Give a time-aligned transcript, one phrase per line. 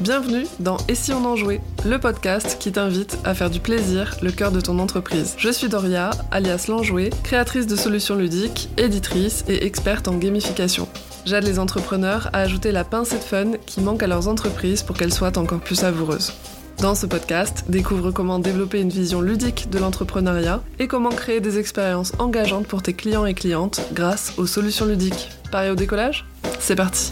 [0.00, 4.16] Bienvenue dans Et si on en jouait, le podcast qui t'invite à faire du plaisir
[4.22, 5.34] le cœur de ton entreprise.
[5.36, 10.88] Je suis Doria, alias l'enjouée, créatrice de solutions ludiques, éditrice et experte en gamification.
[11.26, 14.96] J'aide les entrepreneurs à ajouter la pincée de fun qui manque à leurs entreprises pour
[14.96, 16.32] qu'elles soient encore plus savoureuses.
[16.78, 21.58] Dans ce podcast, découvre comment développer une vision ludique de l'entrepreneuriat et comment créer des
[21.58, 25.28] expériences engageantes pour tes clients et clientes grâce aux solutions ludiques.
[25.52, 26.24] Pareil au décollage?
[26.58, 27.10] C'est parti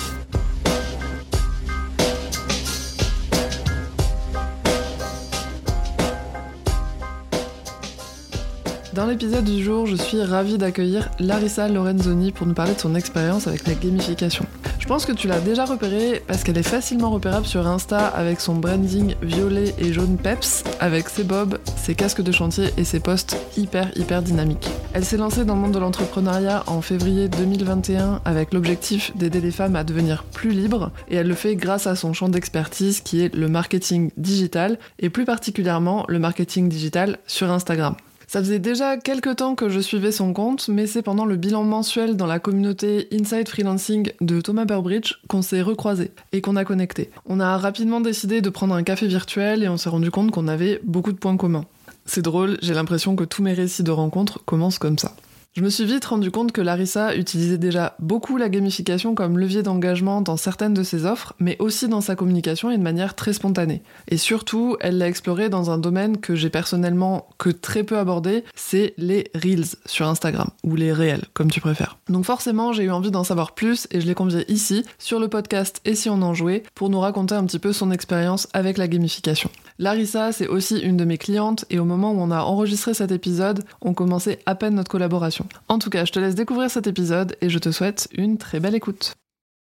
[8.98, 12.97] Dans l'épisode du jour, je suis ravie d'accueillir Larissa Lorenzoni pour nous parler de son
[12.97, 14.45] expérience avec la gamification.
[14.80, 18.41] Je pense que tu l'as déjà repérée parce qu'elle est facilement repérable sur Insta avec
[18.41, 22.98] son branding violet et jaune peps, avec ses bobs, ses casques de chantier et ses
[22.98, 24.69] posts hyper hyper dynamiques.
[24.95, 29.52] Elle s'est lancée dans le monde de l'entrepreneuriat en février 2021 avec l'objectif d'aider les
[29.52, 33.21] femmes à devenir plus libres et elle le fait grâce à son champ d'expertise qui
[33.21, 37.95] est le marketing digital et plus particulièrement le marketing digital sur Instagram.
[38.29, 41.65] Ça faisait déjà quelques temps que je suivais son compte, mais c'est pendant le bilan
[41.65, 46.66] mensuel dans la communauté Inside Freelancing de Thomas Burbridge qu'on s'est recroisés et qu'on a
[46.66, 47.10] connecté.
[47.24, 50.46] On a rapidement décidé de prendre un café virtuel et on s'est rendu compte qu'on
[50.46, 51.65] avait beaucoup de points communs.
[52.04, 55.15] C'est drôle, j'ai l'impression que tous mes récits de rencontres commencent comme ça.
[55.59, 59.65] Je me suis vite rendu compte que Larissa utilisait déjà beaucoup la gamification comme levier
[59.65, 63.32] d'engagement dans certaines de ses offres, mais aussi dans sa communication et de manière très
[63.32, 63.82] spontanée.
[64.06, 68.44] Et surtout, elle l'a exploré dans un domaine que j'ai personnellement que très peu abordé,
[68.54, 71.98] c'est les Reels sur Instagram, ou les réels, comme tu préfères.
[72.09, 75.26] Donc forcément, j'ai eu envie d'en savoir plus et je l'ai convié ici, sur le
[75.26, 78.78] podcast Et si on en jouait, pour nous raconter un petit peu son expérience avec
[78.78, 79.50] la gamification.
[79.81, 83.10] Larissa, c'est aussi une de mes clientes et au moment où on a enregistré cet
[83.10, 85.47] épisode, on commençait à peine notre collaboration.
[85.69, 88.60] En tout cas, je te laisse découvrir cet épisode et je te souhaite une très
[88.60, 89.15] belle écoute.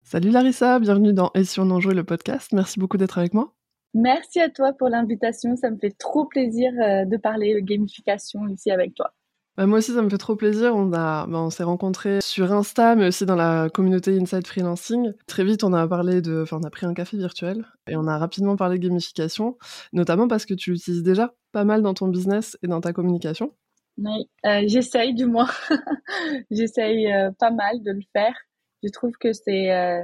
[0.02, 2.52] Salut Larissa, bienvenue dans Et si on en jouait le podcast.
[2.52, 3.52] Merci beaucoup d'être avec moi.
[3.94, 5.56] Merci à toi pour l'invitation.
[5.56, 9.12] Ça me fait trop plaisir euh, de parler de gamification ici avec toi.
[9.56, 10.74] Bah, moi aussi, ça me fait trop plaisir.
[10.74, 15.12] On, a, bah, on s'est rencontrés sur Insta, mais aussi dans la communauté Inside Freelancing.
[15.28, 18.08] Très vite, on a parlé de, enfin, on a pris un café virtuel et on
[18.08, 19.56] a rapidement parlé de gamification,
[19.92, 23.52] notamment parce que tu l'utilises déjà pas mal dans ton business et dans ta communication.
[23.98, 25.48] Oui, euh, j'essaye du moins.
[26.50, 28.34] j'essaye euh, pas mal de le faire.
[28.82, 30.02] Je trouve que c'est euh,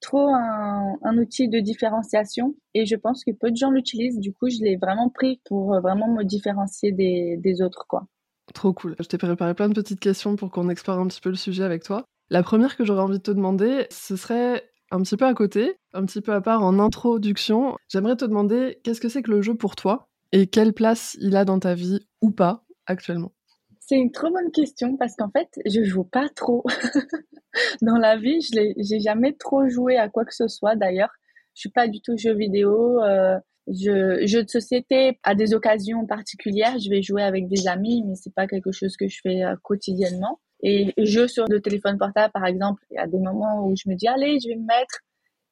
[0.00, 4.18] trop un, outil de différenciation et je pense que peu de gens l'utilisent.
[4.18, 8.06] Du coup, je l'ai vraiment pris pour vraiment me différencier des, des autres, quoi.
[8.52, 8.94] Trop cool.
[9.00, 11.64] Je t'ai préparé plein de petites questions pour qu'on explore un petit peu le sujet
[11.64, 12.04] avec toi.
[12.30, 15.76] La première que j'aurais envie de te demander, ce serait un petit peu à côté,
[15.92, 17.76] un petit peu à part en introduction.
[17.88, 21.36] J'aimerais te demander qu'est-ce que c'est que le jeu pour toi et quelle place il
[21.36, 22.63] a dans ta vie ou pas?
[22.86, 23.32] Actuellement?
[23.80, 26.64] C'est une trop bonne question parce qu'en fait, je joue pas trop.
[27.82, 31.12] dans la vie, je j'ai jamais trop joué à quoi que ce soit d'ailleurs.
[31.54, 33.02] Je suis pas du tout jeu vidéo.
[33.02, 38.02] Euh, je, jeux de société, à des occasions particulières, je vais jouer avec des amis,
[38.06, 40.40] mais c'est pas quelque chose que je fais euh, quotidiennement.
[40.62, 43.88] Et jeux sur le téléphone portable, par exemple, il y a des moments où je
[43.88, 45.00] me dis, allez, je vais me mettre,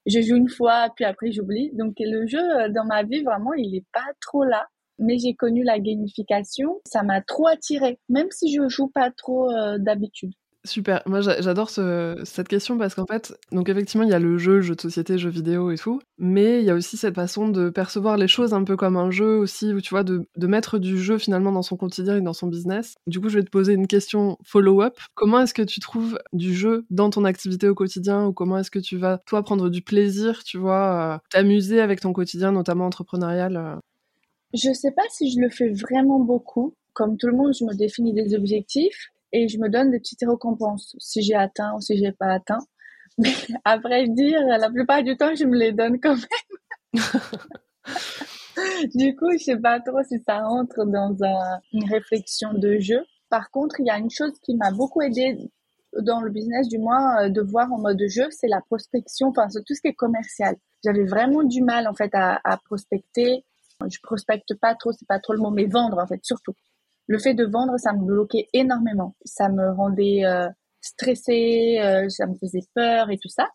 [0.06, 1.70] je joue une fois, puis après j'oublie.
[1.74, 4.66] Donc le jeu, euh, dans ma vie, vraiment, il est pas trop là.
[5.02, 9.50] Mais j'ai connu la gamification, ça m'a trop attiré, même si je joue pas trop
[9.50, 10.32] euh, d'habitude.
[10.64, 11.02] Super.
[11.06, 14.76] Moi, j'adore cette question parce qu'en fait, donc effectivement, il y a le jeu, jeu
[14.76, 18.16] de société, jeu vidéo et tout, mais il y a aussi cette façon de percevoir
[18.16, 21.18] les choses un peu comme un jeu aussi, où tu vois, de, mettre du jeu
[21.18, 22.94] finalement dans son quotidien et dans son business.
[23.08, 24.96] Du coup, je vais te poser une question follow-up.
[25.14, 28.70] Comment est-ce que tu trouves du jeu dans ton activité au quotidien ou comment est-ce
[28.70, 33.56] que tu vas, toi, prendre du plaisir, tu vois, t'amuser avec ton quotidien, notamment entrepreneurial
[33.56, 33.76] euh?
[34.54, 36.74] Je sais pas si je le fais vraiment beaucoup.
[36.92, 40.24] Comme tout le monde, je me définis des objectifs et je me donne des petites
[40.28, 42.60] récompenses si j'ai atteint ou si j'ai pas atteint.
[43.18, 43.32] Mais
[43.64, 47.02] après dire, la plupart du temps, je me les donne quand même.
[48.94, 51.16] du coup, je sais pas trop si ça rentre dans
[51.72, 53.02] une réflexion de jeu.
[53.30, 55.38] Par contre, il y a une chose qui m'a beaucoup aidé
[56.00, 59.48] dans le business, du moins, euh, de voir en mode jeu, c'est la prospection, enfin,
[59.50, 60.56] c'est tout ce qui est commercial.
[60.84, 63.44] J'avais vraiment du mal, en fait, à, à prospecter.
[63.90, 66.52] Je prospecte pas trop, c'est pas trop le mot, mais vendre, en fait, surtout
[67.06, 69.14] le fait de vendre, ça me bloquait énormément.
[69.24, 70.48] Ça me rendait euh,
[70.80, 73.48] stressée, euh, ça me faisait peur et tout ça.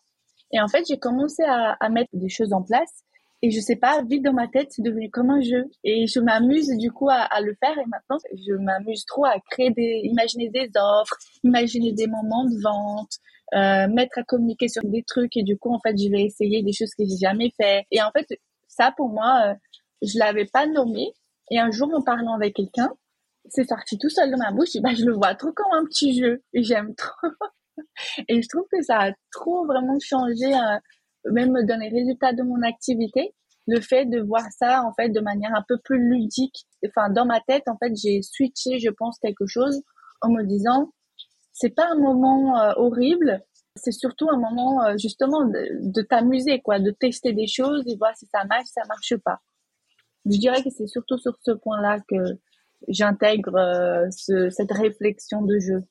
[0.52, 3.02] Et en fait, j'ai commencé à, mettre des choses en place.
[3.42, 5.64] Et je sais pas, vite dans ma tête, c'est devenu comme un jeu.
[5.84, 7.76] Et je m'amuse du coup à, à, le faire.
[7.78, 12.60] Et maintenant, je m'amuse trop à créer des, imaginer des offres, imaginer des moments de
[12.62, 13.12] vente,
[13.54, 15.36] euh, mettre à communiquer sur des trucs.
[15.36, 17.84] Et du coup, en fait, je vais essayer des choses que j'ai jamais fait.
[17.90, 18.26] Et en fait,
[18.66, 19.54] ça pour moi, euh,
[20.02, 21.12] je l'avais pas nommé.
[21.50, 22.90] Et un jour, en parlant avec quelqu'un,
[23.48, 25.84] c'est sorti tout seul de ma bouche, et ben, je le vois trop comme un
[25.84, 26.42] petit jeu.
[26.52, 27.28] J'aime trop.
[28.28, 32.42] et je trouve que ça a trop vraiment changé, euh, même dans les résultats de
[32.42, 33.34] mon activité.
[33.66, 36.66] le fait de voir ça en fait de manière un peu plus ludique.
[36.86, 39.82] Enfin, dans ma tête, en fait, j'ai switché, je pense, quelque chose
[40.22, 40.92] en me disant,
[41.52, 43.42] c'est pas un moment euh, horrible,
[43.76, 48.16] c'est surtout un moment euh, justement de, t'amuser, quoi, de tester des choses et voir
[48.16, 49.40] si ça marche, si ça marche pas.
[50.26, 52.16] Je dirais que c'est surtout sur ce point-là que
[52.88, 54.06] j'intègre euh,
[54.50, 55.84] cette réflexion de jeu.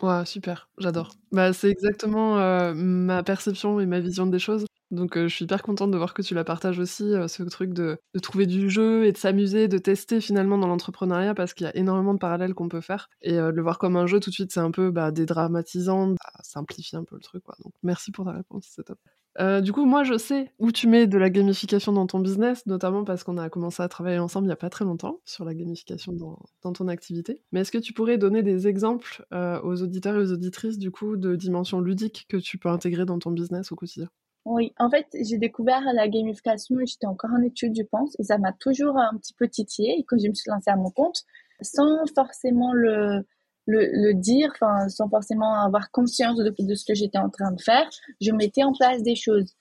[0.00, 1.12] Ouais, super, j'adore.
[1.30, 2.36] Bah, c'est exactement
[2.74, 4.66] ma perception et ma vision des choses.
[4.92, 7.98] Donc je suis hyper contente de voir que tu la partages aussi, ce truc de,
[8.22, 11.76] trouver du jeu et de s'amuser, de tester finalement dans l'entrepreneuriat parce qu'il y a
[11.76, 13.08] énormément de parallèles qu'on peut faire.
[13.22, 16.96] Et le voir comme un jeu tout de suite, c'est un peu bah, dédramatisant, simplifie
[16.96, 17.42] un peu le truc.
[17.42, 17.56] Quoi.
[17.64, 18.98] Donc merci pour ta réponse, c'est top.
[19.40, 22.66] Euh, du coup, moi, je sais où tu mets de la gamification dans ton business,
[22.66, 25.44] notamment parce qu'on a commencé à travailler ensemble il n'y a pas très longtemps sur
[25.44, 27.40] la gamification dans, dans ton activité.
[27.50, 30.90] Mais est-ce que tu pourrais donner des exemples euh, aux auditeurs et aux auditrices, du
[30.90, 34.08] coup, de dimensions ludiques que tu peux intégrer dans ton business au quotidien?
[34.44, 38.38] Oui, en fait, j'ai découvert la gamification, j'étais encore en études, je pense, et ça
[38.38, 41.22] m'a toujours un petit peu titillé quand je me suis lancée à mon compte,
[41.60, 43.24] sans forcément le,
[43.66, 47.52] le, le dire, enfin, sans forcément avoir conscience de, de ce que j'étais en train
[47.52, 47.88] de faire,
[48.20, 49.54] je mettais en place des choses.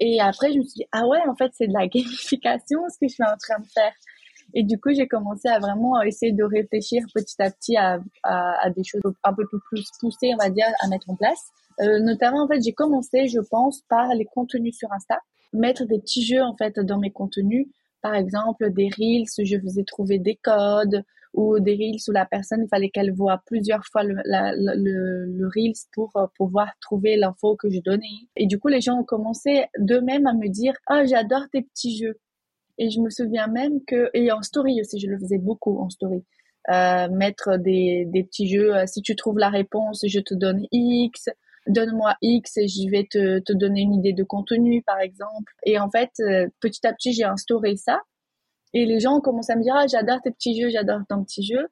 [0.00, 2.98] Et après, je me suis dit, ah ouais, en fait, c'est de la gamification ce
[2.98, 3.92] que je suis en train de faire.
[4.54, 8.66] Et du coup, j'ai commencé à vraiment essayer de réfléchir petit à petit à, à,
[8.66, 11.50] à des choses un peu plus poussées, on va dire, à mettre en place.
[11.80, 15.18] Euh, notamment, en fait, j'ai commencé, je pense, par les contenus sur Insta,
[15.52, 17.68] mettre des petits jeux en fait dans mes contenus.
[18.00, 21.04] Par exemple, des reels, je faisais trouver des codes
[21.34, 25.46] ou des reels où la personne, il fallait qu'elle voit plusieurs fois le, le, le,
[25.48, 28.28] reels pour euh, pouvoir trouver l'info que je donnais.
[28.36, 31.98] Et du coup, les gens ont commencé d'eux-mêmes à me dire, ah, j'adore tes petits
[31.98, 32.18] jeux.
[32.78, 35.90] Et je me souviens même que, et en story aussi, je le faisais beaucoup en
[35.90, 36.24] story.
[36.70, 40.66] Euh, mettre des, des petits jeux, euh, si tu trouves la réponse, je te donne
[40.70, 41.28] X,
[41.66, 45.54] donne-moi X et je vais te, te donner une idée de contenu, par exemple.
[45.64, 48.00] Et en fait, euh, petit à petit, j'ai instauré ça.
[48.74, 51.42] Et les gens commencé à me dire, ah, j'adore tes petits jeux, j'adore ton petit
[51.42, 51.68] jeu.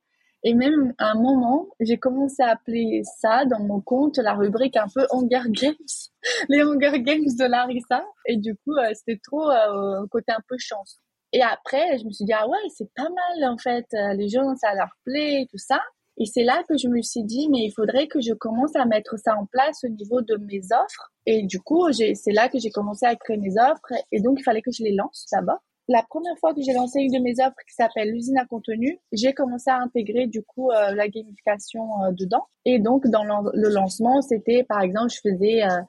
[0.48, 4.76] Et même à un moment, j'ai commencé à appeler ça dans mon compte la rubrique
[4.76, 5.74] un peu Hunger Games,
[6.48, 8.04] les Hunger Games de Larissa.
[8.26, 11.00] Et du coup, euh, c'était trop euh, un côté un peu chance.
[11.32, 14.54] Et après, je me suis dit, ah ouais, c'est pas mal en fait, les gens,
[14.54, 15.80] ça leur plaît, tout ça.
[16.16, 18.84] Et c'est là que je me suis dit, mais il faudrait que je commence à
[18.84, 21.10] mettre ça en place au niveau de mes offres.
[21.26, 23.92] Et du coup, c'est là que j'ai commencé à créer mes offres.
[24.12, 25.58] Et donc, il fallait que je les lance là-bas.
[25.88, 28.98] La première fois que j'ai lancé une de mes offres qui s'appelle l'usine à contenu,
[29.12, 32.46] j'ai commencé à intégrer du coup euh, la gamification euh, dedans.
[32.64, 35.82] Et donc, dans le lancement, c'était par exemple, je faisais, euh,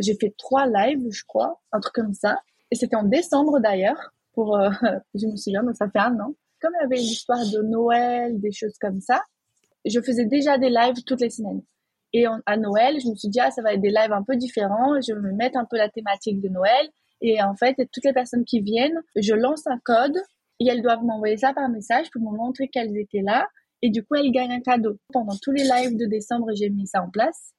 [0.00, 2.38] j'ai fait trois lives, je crois, un truc comme ça.
[2.70, 4.58] Et c'était en décembre d'ailleurs, pour,
[5.14, 6.34] je me souviens, donc ça fait un an.
[6.60, 9.22] Comme il y avait l'histoire de Noël, des choses comme ça,
[9.86, 11.62] je faisais déjà des lives toutes les semaines.
[12.12, 14.36] Et à Noël, je me suis dit, ah, ça va être des lives un peu
[14.36, 15.00] différents.
[15.00, 16.88] Je vais me mettre un peu la thématique de Noël.
[17.20, 20.16] Et en fait, toutes les personnes qui viennent, je lance un code
[20.60, 23.46] et elles doivent m'envoyer ça par message pour me montrer qu'elles étaient là.
[23.82, 24.96] Et du coup, elles gagnent un cadeau.
[25.12, 27.52] Pendant tous les lives de décembre, j'ai mis ça en place.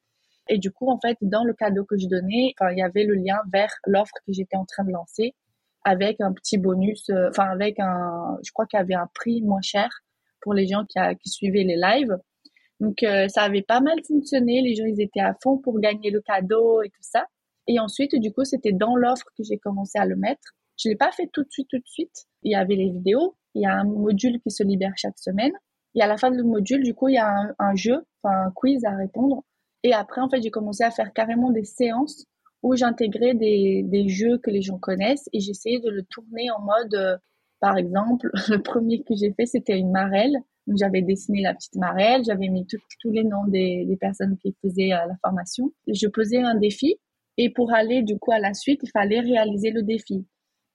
[0.49, 3.13] Et du coup, en fait, dans le cadeau que je donnais, il y avait le
[3.13, 5.35] lien vers l'offre que j'étais en train de lancer
[5.85, 9.41] avec un petit bonus, euh, enfin, avec un, je crois qu'il y avait un prix
[9.41, 9.89] moins cher
[10.41, 12.17] pour les gens qui, qui suivaient les lives.
[12.79, 16.11] Donc euh, ça avait pas mal fonctionné, les gens ils étaient à fond pour gagner
[16.11, 17.25] le cadeau et tout ça.
[17.69, 20.55] Et ensuite du coup c'était dans l'offre que j'ai commencé à le mettre.
[20.77, 22.25] Je l'ai pas fait tout de suite tout de suite.
[22.43, 25.53] Il y avait les vidéos, il y a un module qui se libère chaque semaine.
[25.93, 28.51] Et à la fin du module du coup il y a un, jeu, enfin un
[28.51, 29.43] quiz à répondre.
[29.83, 32.25] Et après en fait j'ai commencé à faire carrément des séances
[32.63, 36.59] où j'intégrais des, des jeux que les gens connaissent et j'essayais de le tourner en
[36.61, 37.17] mode euh,
[37.59, 40.37] par exemple, le premier que j'ai fait, c'était une marelle.
[40.75, 45.07] J'avais dessiné la petite marelle, j'avais mis tous les noms des, personnes qui faisaient euh,
[45.07, 45.71] la formation.
[45.87, 46.99] Je posais un défi
[47.39, 50.27] et pour aller du coup à la suite, il fallait réaliser le défi.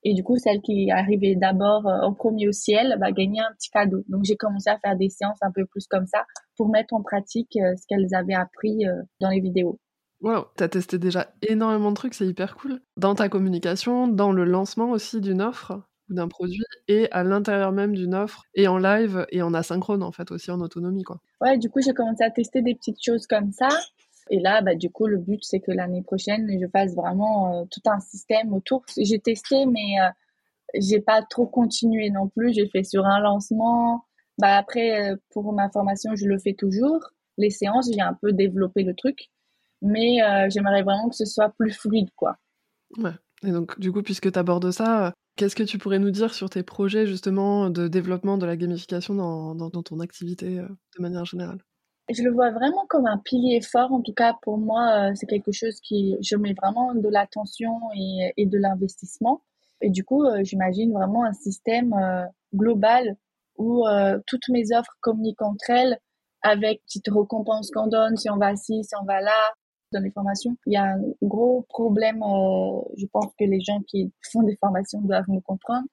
[0.03, 3.53] Et du coup, celle qui arrivait d'abord euh, en premier au ciel va gagner un
[3.57, 4.03] petit cadeau.
[4.09, 6.25] Donc j'ai commencé à faire des séances un peu plus comme ça
[6.57, 8.83] pour mettre en pratique euh, ce qu'elles avaient appris
[9.21, 9.79] dans les vidéos.
[10.21, 12.81] Wow, t'as testé déjà énormément de trucs, c'est hyper cool.
[12.97, 17.95] Dans ta communication, dans le lancement aussi d'une offre, d'un produit et à l'intérieur même
[17.95, 21.19] d'une offre et en live et en asynchrone en fait aussi en autonomie quoi.
[21.41, 23.67] Ouais, du coup j'ai commencé à tester des petites choses comme ça
[24.29, 27.65] et là bah du coup le but c'est que l'année prochaine je fasse vraiment euh,
[27.71, 28.83] tout un système autour.
[28.97, 30.09] J'ai testé mais euh,
[30.75, 34.05] j'ai pas trop continué non plus, j'ai fait sur un lancement.
[34.37, 36.99] Bah après euh, pour ma formation, je le fais toujours.
[37.37, 39.29] Les séances, j'ai un peu développé le truc
[39.81, 40.17] mais
[40.49, 42.37] j'aimerais vraiment que ce soit plus fluide quoi.
[42.97, 43.11] Ouais.
[43.43, 46.49] Et donc, du coup, puisque tu abordes ça, Qu'est-ce que tu pourrais nous dire sur
[46.49, 50.67] tes projets justement de développement de la gamification dans, ton activité euh,
[50.97, 51.61] de manière générale?
[52.09, 53.91] Je le vois vraiment comme un pilier fort.
[53.91, 57.79] En tout cas, pour moi, euh, c'est quelque chose qui, je mets vraiment de l'attention
[58.37, 59.41] et, de l'investissement.
[59.81, 61.93] Et du coup, j'imagine vraiment un système
[62.53, 63.17] global
[63.57, 63.83] où
[64.25, 65.99] toutes mes offres communiquent entre elles
[66.41, 69.53] avec petite récompense qu'on donne si on va ici, si on va là
[69.91, 70.55] dans les formations.
[70.67, 72.19] Il y a un gros problème,
[72.97, 75.87] je pense que les gens qui font des formations doivent me comprendre,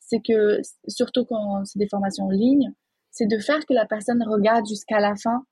[0.00, 2.72] c'est que surtout quand c'est des formations en ligne,
[3.10, 5.44] c'est de faire que la personne regarde jusqu'à la fin.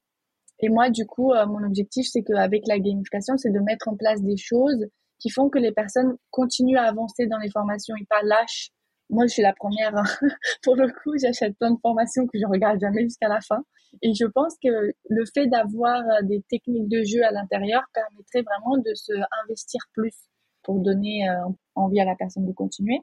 [0.60, 3.96] Et moi, du coup, euh, mon objectif, c'est qu'avec la gamification, c'est de mettre en
[3.96, 4.86] place des choses
[5.18, 8.70] qui font que les personnes continuent à avancer dans les formations et pas lâchent.
[9.08, 9.96] Moi, je suis la première.
[9.96, 10.04] Hein.
[10.62, 13.62] Pour le coup, j'achète plein de formations que je regarde jamais jusqu'à la fin.
[14.02, 18.42] Et je pense que le fait d'avoir euh, des techniques de jeu à l'intérieur permettrait
[18.42, 19.12] vraiment de se
[19.44, 20.14] investir plus
[20.62, 23.00] pour donner euh, envie à la personne de continuer.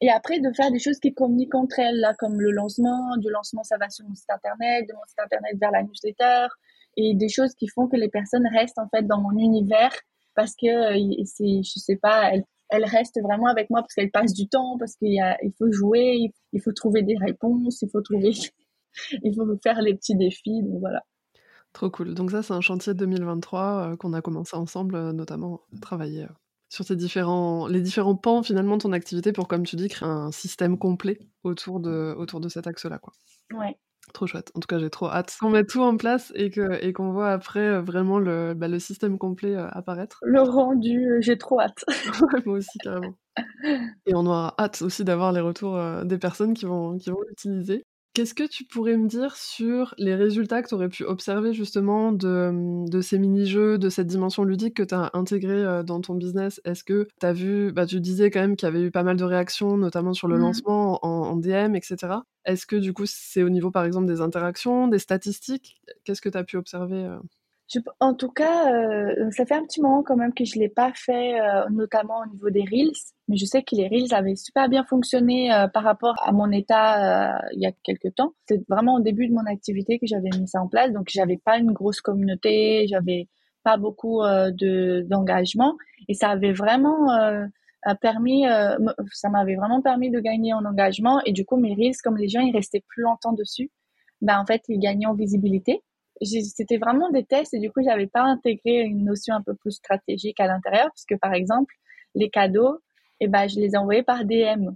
[0.00, 3.16] Et après, de faire des choses qui communiquent entre elles, là, comme le lancement.
[3.18, 6.48] Du lancement, ça va sur mon site internet, de mon site internet vers la newsletter.
[6.96, 9.92] Et des choses qui font que les personnes restent, en fait, dans mon univers
[10.34, 14.10] parce que, euh, c'est, je sais pas, elles, elles restent vraiment avec moi parce qu'elles
[14.10, 17.82] passent du temps, parce qu'il y a, il faut jouer, il faut trouver des réponses,
[17.82, 18.32] il faut trouver,
[19.22, 20.62] il faut faire les petits défis.
[20.62, 21.02] Donc voilà.
[21.72, 22.14] Trop cool.
[22.14, 23.60] Donc ça, c'est un chantier 2023
[23.92, 26.26] euh, qu'on a commencé ensemble, euh, notamment à travailler
[26.68, 30.08] sur tes différents, les différents pans finalement de ton activité pour, comme tu dis, créer
[30.08, 32.98] un système complet autour de, autour de cet axe-là.
[32.98, 33.12] Quoi.
[33.52, 33.76] Ouais.
[34.12, 34.50] Trop chouette.
[34.54, 37.12] En tout cas, j'ai trop hâte qu'on mette tout en place et qu'on et qu'on
[37.12, 40.18] voit après euh, vraiment le, bah, le système complet euh, apparaître.
[40.22, 41.84] Le rendu, euh, j'ai trop hâte.
[42.46, 43.14] moi aussi, carrément.
[44.06, 47.86] Et on aura hâte aussi d'avoir les retours des personnes qui vont, qui vont l'utiliser.
[48.14, 52.12] Qu'est-ce que tu pourrais me dire sur les résultats que tu aurais pu observer justement
[52.12, 56.14] de, de ces mini-jeux, de cette dimension ludique que tu as intégrée euh, dans ton
[56.14, 56.60] business?
[56.66, 59.02] Est-ce que tu as vu, bah, tu disais quand même qu'il y avait eu pas
[59.02, 60.40] mal de réactions, notamment sur le mmh.
[60.40, 61.96] lancement en, DM, etc.
[62.44, 65.80] Est-ce que du coup c'est au niveau par exemple des interactions, des statistiques?
[66.04, 67.08] Qu'est-ce que tu as pu observer
[67.76, 67.80] euh?
[68.00, 70.92] en tout cas, euh, ça fait un petit moment quand même que je l'ai pas
[70.94, 72.92] fait, euh, notamment au niveau des reels.
[73.28, 76.50] Mais je sais que les reels avaient super bien fonctionné euh, par rapport à mon
[76.50, 78.34] état il y a quelques temps.
[78.46, 81.38] C'était vraiment au début de mon activité que j'avais mis ça en place, donc j'avais
[81.38, 83.28] pas une grosse communauté, j'avais
[83.64, 85.76] pas beaucoup de d'engagement,
[86.08, 87.08] et ça avait vraiment
[88.00, 88.44] permis,
[89.12, 91.20] ça m'avait vraiment permis de gagner en engagement.
[91.26, 93.70] Et du coup, mes reels, comme les gens ils restaient plus longtemps dessus,
[94.20, 95.82] ben en fait ils gagnaient en visibilité
[96.24, 99.72] c'était vraiment des tests et du coup, j'avais pas intégré une notion un peu plus
[99.72, 101.74] stratégique à l'intérieur parce que par exemple,
[102.14, 102.78] les cadeaux,
[103.20, 104.70] eh ben, je les envoyais par DM.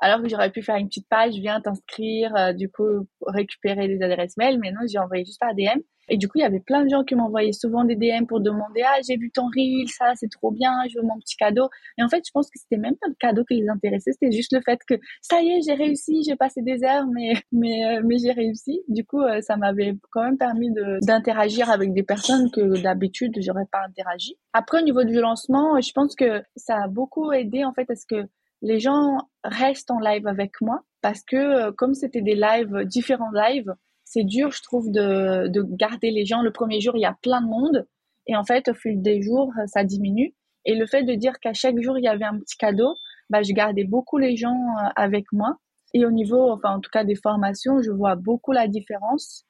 [0.00, 4.00] Alors que j'aurais pu faire une petite page, viens t'inscrire, euh, du coup, récupérer des
[4.02, 5.80] adresses mail, mais non, j'ai envoyé juste par DM.
[6.08, 8.40] Et du coup, il y avait plein de gens qui m'envoyaient souvent des DM pour
[8.40, 11.68] demander Ah, j'ai vu ton reel, ça, c'est trop bien, je veux mon petit cadeau.
[11.98, 14.32] Et en fait, je pense que c'était même pas le cadeau qui les intéressait, c'était
[14.32, 17.84] juste le fait que ça y est, j'ai réussi, j'ai passé des heures, mais, mais,
[17.84, 18.82] euh, mais j'ai réussi.
[18.88, 20.70] Du coup, euh, ça m'avait quand même permis
[21.02, 24.36] d'interagir avec des personnes que d'habitude, j'aurais pas interagi.
[24.52, 27.94] Après, au niveau du lancement, je pense que ça a beaucoup aidé, en fait, à
[27.94, 28.28] ce que
[28.62, 33.30] les gens restent en live avec moi parce que euh, comme c'était des lives, différents
[33.32, 33.72] lives,
[34.08, 36.40] c'est dur, je trouve, de, de garder les gens.
[36.40, 37.86] Le premier jour, il y a plein de monde.
[38.26, 40.34] Et en fait, au fil des jours, ça diminue.
[40.64, 42.94] Et le fait de dire qu'à chaque jour, il y avait un petit cadeau,
[43.28, 45.58] bah, je gardais beaucoup les gens euh, avec moi.
[45.92, 49.44] Et au niveau, enfin, en tout cas, des formations, je vois beaucoup la différence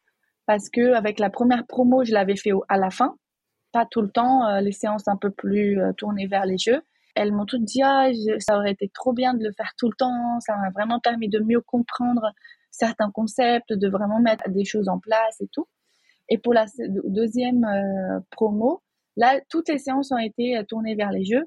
[0.47, 3.15] parce que avec la première promo, je l'avais fait à la fin,
[3.73, 6.83] pas tout le temps, euh, les séances un peu plus euh, tournées vers les jeux.
[7.15, 9.97] Elles m'ont toutes dit, ah, ça aurait été trop bien de le faire tout le
[9.97, 12.33] temps, ça m'a vraiment permis de mieux comprendre
[12.71, 15.67] certains concepts, de vraiment mettre des choses en place et tout.
[16.29, 16.67] Et pour la
[17.05, 18.83] deuxième euh, promo,
[19.17, 21.45] là, toutes les séances ont été euh, tournées vers les jeux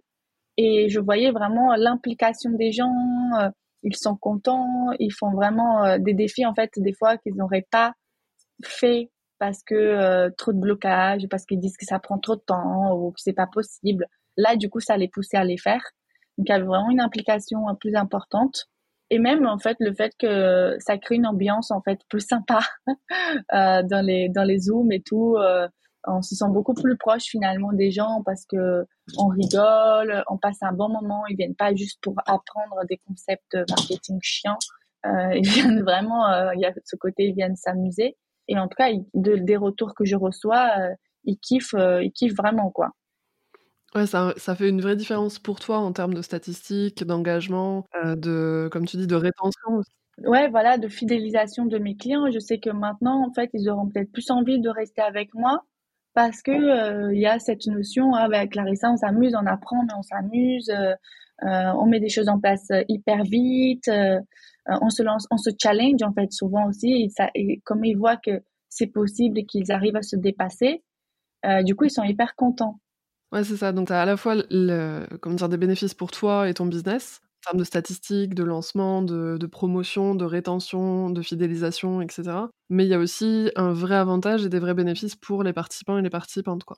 [0.57, 2.93] et je voyais vraiment l'implication des gens.
[3.39, 3.49] Euh,
[3.83, 7.93] ils sont contents, ils font vraiment des défis en fait des fois qu'ils n'auraient pas
[8.63, 9.09] fait
[9.39, 13.09] parce que trop de blocage, parce qu'ils disent que ça prend trop de temps ou
[13.09, 14.05] que c'est pas possible.
[14.37, 15.81] Là, du coup, ça les poussait à les faire.
[16.37, 18.67] Donc, il y avait vraiment une implication plus importante
[19.11, 22.61] et même en fait le fait que ça crée une ambiance en fait plus sympa
[23.53, 25.67] euh, dans les dans les zooms et tout euh,
[26.07, 28.85] on se sent beaucoup plus proche finalement des gens parce que
[29.17, 31.23] on rigole on passe un bon moment.
[31.27, 34.57] Ils viennent pas juste pour apprendre des concepts marketing chiants.
[35.05, 38.17] Euh, ils viennent vraiment euh, il y a ce côté ils viennent s'amuser.
[38.47, 42.35] Et en tout cas de, des retours que je reçois euh, ils kiffent ils kiffent
[42.35, 42.91] vraiment quoi
[43.93, 48.15] Ouais, ça, ça fait une vraie différence pour toi en termes de statistiques, d'engagement, euh,
[48.15, 49.91] de, comme tu dis, de rétention aussi.
[50.25, 52.29] Ouais, voilà, de fidélisation de mes clients.
[52.31, 55.65] Je sais que maintenant, en fait, ils auront peut-être plus envie de rester avec moi
[56.13, 59.93] parce que euh, il y a cette notion avec Clarissa, on s'amuse, on apprend, mais
[59.97, 60.95] on s'amuse, euh,
[61.43, 63.89] on met des choses en place hyper vite,
[64.67, 66.91] on se lance, on se challenge en fait souvent aussi.
[67.05, 70.83] Et, ça, et comme ils voient que c'est possible et qu'ils arrivent à se dépasser,
[71.63, 72.80] du coup, ils sont hyper contents.
[73.31, 73.71] Ouais, c'est ça.
[73.71, 76.65] Donc, tu as à la fois le, comment dire, des bénéfices pour toi et ton
[76.65, 82.23] business, termes de statistiques, de lancement, de, de, promotion, de rétention, de fidélisation, etc.
[82.69, 85.97] Mais il y a aussi un vrai avantage et des vrais bénéfices pour les participants
[85.97, 86.77] et les participantes, quoi.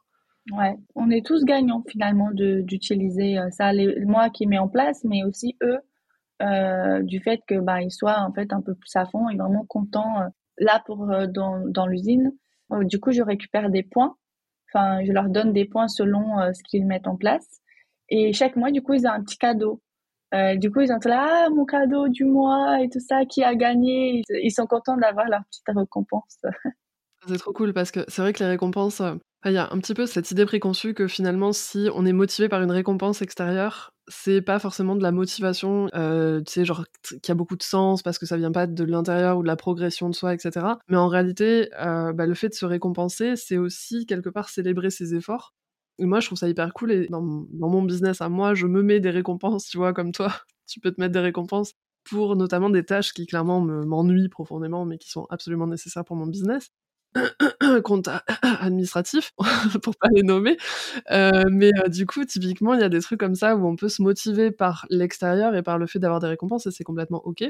[0.51, 3.71] Ouais, on est tous gagnants finalement d'utiliser euh, ça,
[4.05, 5.79] moi qui mets en place, mais aussi eux,
[6.41, 9.37] euh, du fait que bah, ils soient en fait un peu plus à fond et
[9.37, 10.21] vraiment contents.
[10.21, 10.27] Euh,
[10.59, 12.31] là pour dans, dans l'usine,
[12.81, 14.15] du coup je récupère des points.
[14.73, 17.61] Enfin, je leur donne des points selon ce qu'ils mettent en place.
[18.09, 19.81] Et chaque mois, du coup, ils ont un petit cadeau.
[20.33, 23.43] Euh, du coup, ils ont là, ah, mon cadeau du mois et tout ça, qui
[23.43, 24.23] a gagné?
[24.29, 26.39] Ils sont contents d'avoir leur petite récompense.
[27.27, 29.01] C'est trop cool parce que c'est vrai que les récompenses,
[29.51, 32.49] il y a un petit peu cette idée préconçue que finalement, si on est motivé
[32.49, 36.85] par une récompense extérieure, c'est pas forcément de la motivation, euh, tu sais, genre
[37.21, 39.55] qui a beaucoup de sens parce que ça vient pas de l'intérieur ou de la
[39.55, 40.65] progression de soi, etc.
[40.89, 44.89] Mais en réalité, euh, bah, le fait de se récompenser, c'est aussi quelque part célébrer
[44.89, 45.53] ses efforts.
[45.99, 47.07] Et moi, je trouve ça hyper cool.
[47.09, 50.33] Dans, mon business à moi, je me mets des récompenses, tu vois, comme toi.
[50.67, 51.73] tu peux te mettre des récompenses
[52.03, 56.27] pour notamment des tâches qui clairement m'ennuient profondément, mais qui sont absolument nécessaires pour mon
[56.27, 56.69] business.
[57.83, 58.09] compte
[58.41, 59.31] administratif,
[59.83, 60.57] pour pas les nommer.
[61.11, 63.75] Euh, mais euh, du coup, typiquement, il y a des trucs comme ça où on
[63.75, 67.21] peut se motiver par l'extérieur et par le fait d'avoir des récompenses, et c'est complètement
[67.25, 67.43] OK.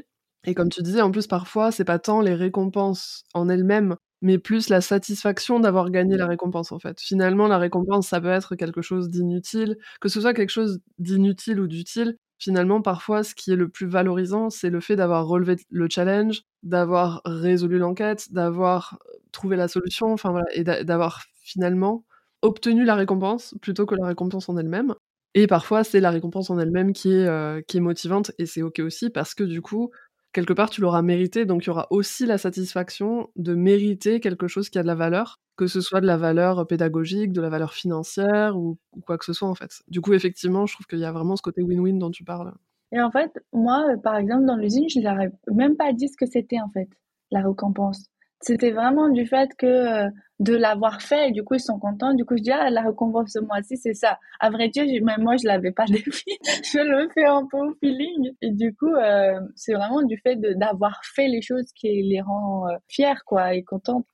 [0.45, 4.37] Et comme tu disais, en plus, parfois, c'est pas tant les récompenses en elles-mêmes, mais
[4.37, 6.99] plus la satisfaction d'avoir gagné la récompense, en fait.
[6.99, 11.59] Finalement, la récompense, ça peut être quelque chose d'inutile, que ce soit quelque chose d'inutile
[11.61, 15.55] ou d'utile, finalement, parfois, ce qui est le plus valorisant, c'est le fait d'avoir relevé
[15.69, 18.99] le challenge, d'avoir résolu l'enquête, d'avoir
[19.33, 22.05] euh, trouvé la solution, enfin voilà, et d'avoir finalement
[22.41, 24.95] obtenu la récompense plutôt que la récompense en elle-même.
[25.35, 28.61] Et parfois, c'est la récompense en elle-même qui est, euh, qui est motivante, et c'est
[28.61, 29.91] ok aussi parce que du coup,
[30.31, 34.47] quelque part, tu l'auras mérité, donc il y aura aussi la satisfaction de mériter quelque
[34.47, 37.49] chose qui a de la valeur, que ce soit de la valeur pédagogique, de la
[37.49, 39.81] valeur financière ou, quoi que ce soit en fait.
[39.87, 42.53] Du coup, effectivement, je trouve qu'il y a vraiment ce côté win-win dont tu parles.
[42.91, 46.27] Et en fait, moi, par exemple, dans l'usine, je n'aurais même pas dit ce que
[46.27, 46.89] c'était en fait,
[47.31, 48.05] la récompense.
[48.43, 50.09] C'était vraiment du fait que euh,
[50.41, 52.13] de l'avoir fait, du coup, ils sont contents.
[52.13, 54.19] Du coup, je dis, ah, la récompense ce mois-ci, c'est ça.
[54.41, 56.37] À vrai dire, même moi, je l'avais pas défini.
[56.43, 58.33] je le fais un peu au feeling.
[58.41, 62.67] Et du coup, euh, c'est vraiment du fait d'avoir fait les choses qui les rend
[62.67, 64.05] euh, fiers, quoi, et contents.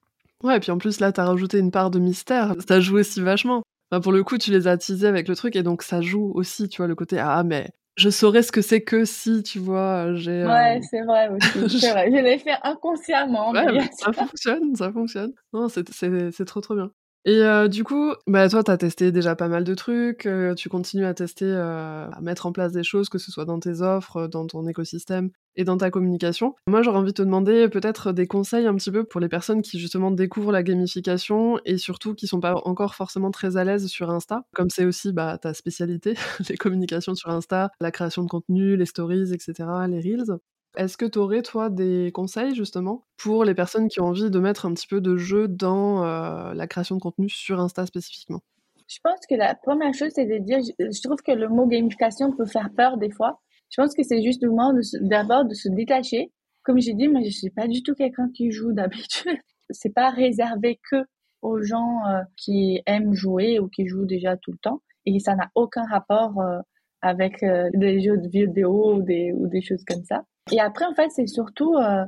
[0.43, 2.53] Ouais, et puis en plus, là, t'as rajouté une part de mystère.
[2.67, 3.63] Ça joue aussi vachement.
[4.03, 6.69] pour le coup, tu les as teasés avec le truc, et donc ça joue aussi,
[6.69, 7.67] tu vois, le côté, ah, mais
[7.99, 10.45] je saurais ce que c'est que si, tu vois, j'ai...
[10.45, 12.09] Ouais, c'est vrai aussi, c'est vrai.
[12.09, 13.51] Je l'ai fait inconsciemment.
[13.51, 15.33] Ouais, ça fonctionne, ça fonctionne.
[15.53, 16.91] Non, c'est trop, trop bien.
[17.25, 20.55] Et euh, du coup, bah, toi, tu as testé déjà pas mal de trucs, euh,
[20.55, 23.59] tu continues à tester, euh, à mettre en place des choses, que ce soit dans
[23.59, 26.55] tes offres, dans ton écosystème et dans ta communication.
[26.67, 29.61] Moi, j'aurais envie de te demander peut-être des conseils un petit peu pour les personnes
[29.61, 33.87] qui justement découvrent la gamification et surtout qui sont pas encore forcément très à l'aise
[33.87, 36.15] sur Insta, comme c'est aussi bah, ta spécialité,
[36.49, 39.53] les communications sur Insta, la création de contenu, les stories, etc.,
[39.89, 40.39] les reels.
[40.77, 44.39] Est-ce que tu aurais, toi, des conseils justement pour les personnes qui ont envie de
[44.39, 48.39] mettre un petit peu de jeu dans euh, la création de contenu sur Insta spécifiquement?
[48.87, 52.31] Je pense que la première chose, c'est de dire, je, trouve que le mot gamification
[52.31, 53.41] peut faire peur des fois.
[53.69, 56.31] Je pense que c'est juste le moment d'abord de, se détacher.
[56.63, 59.37] Comme j'ai dit, moi, je suis pas du tout quelqu'un qui joue d'habitude.
[59.71, 61.05] C'est pas réservé que
[61.43, 64.81] aux gens euh, qui aiment jouer ou qui jouent déjà tout le temps.
[65.05, 66.59] Et ça n'a aucun rapport euh,
[67.01, 70.23] avec des jeux de vidéo ou des, choses comme ça.
[70.51, 72.05] Et après, en fait, c'est surtout euh,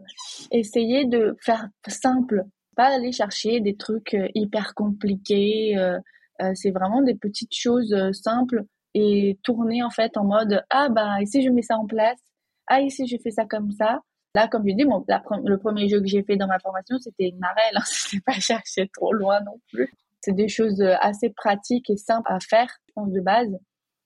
[0.52, 2.44] essayer de faire simple,
[2.76, 5.78] pas aller chercher des trucs euh, hyper compliqués.
[5.78, 6.00] Euh,
[6.56, 11.44] c'est vraiment des petites choses simples et tourner en fait en mode ah bah ici
[11.44, 12.20] je mets ça en place,
[12.68, 14.02] ah ici je fais ça comme ça.
[14.34, 15.04] Là, comme je dis, bon,
[15.44, 17.76] le premier jeu que j'ai fait dans ma formation, c'était une marelle.
[17.76, 19.92] Hein, c'était pas chercher trop loin non plus.
[20.22, 23.60] C'est des choses assez pratiques et simples à faire, je pense, de base.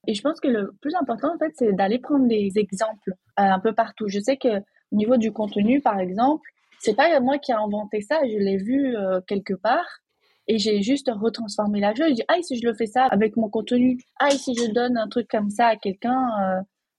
[0.08, 3.44] Et je pense que le plus important, en fait, c'est d'aller prendre des exemples euh,
[3.44, 4.08] un peu partout.
[4.08, 6.48] Je sais que au niveau du contenu, par exemple,
[6.80, 10.02] c'est pas moi qui ai inventé ça, je l'ai vu euh, quelque part
[10.48, 12.10] et j'ai juste retransformé la chose.
[12.10, 14.98] Je dis ah si je le fais ça avec mon contenu, ah si je donne
[14.98, 16.28] un truc comme ça à quelqu'un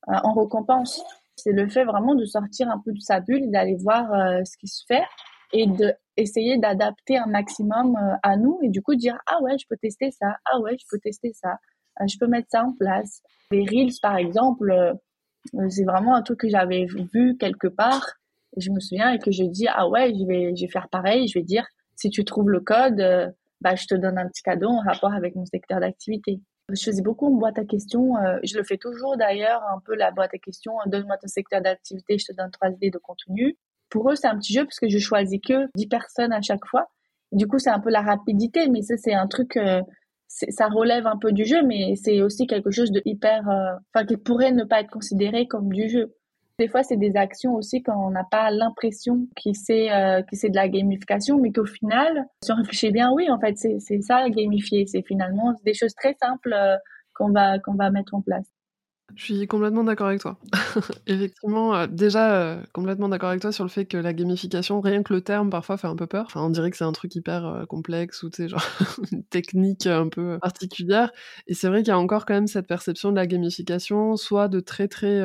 [0.09, 1.03] euh, en récompense.
[1.37, 4.07] C'est le fait vraiment de sortir un peu de sa bulle, d'aller voir
[4.47, 5.05] ce qui se fait
[5.53, 9.67] et de essayer d'adapter un maximum à nous et du coup dire ah ouais je
[9.69, 11.59] peux tester ça, ah ouais je peux tester ça.
[12.01, 13.23] Euh, je peux mettre ça en place.
[13.51, 18.15] Les Reels, par exemple, euh, c'est vraiment un truc que j'avais vu quelque part.
[18.57, 21.29] Je me souviens et que je dis, ah ouais, je vais, je vais faire pareil.
[21.29, 23.29] Je vais dire, si tu trouves le code, euh,
[23.61, 26.41] bah, je te donne un petit cadeau en rapport avec mon secteur d'activité.
[26.73, 28.15] Je faisais beaucoup une boîte à questions.
[28.43, 30.73] je le fais toujours d'ailleurs, un peu la boîte à questions.
[30.87, 33.57] Donne-moi ton secteur d'activité, je te donne trois idées de contenu.
[33.89, 36.67] Pour eux, c'est un petit jeu parce que je choisis que 10 personnes à chaque
[36.67, 36.87] fois.
[37.31, 39.57] du coup, c'est un peu la rapidité, mais ça, c'est un truc
[40.29, 44.05] ça relève un peu du jeu, mais c'est aussi quelque chose de hyper, euh, enfin,
[44.07, 46.15] qui pourrait ne pas être considéré comme du jeu.
[46.59, 50.55] Des fois, c'est des actions aussi quand on n'a pas l'impression que c'est euh, de
[50.55, 54.29] la gamification, mais qu'au final, si on réfléchit bien, oui, en fait, c'est c'est ça
[54.31, 54.87] gamifier.
[54.87, 56.77] C'est finalement des choses très simples euh,
[57.15, 58.56] qu'on va qu'on va mettre en place.
[59.17, 60.39] Je suis complètement d'accord avec toi.
[61.07, 65.03] Effectivement, euh, déjà euh, complètement d'accord avec toi sur le fait que la gamification, rien
[65.03, 66.27] que le terme parfois fait un peu peur.
[66.27, 68.63] Enfin, on dirait que c'est un truc hyper euh, complexe ou genre
[69.11, 71.13] une technique un peu particulière.
[71.47, 74.49] Et c'est vrai qu'il y a encore quand même cette perception de la gamification, soit
[74.49, 75.23] de très très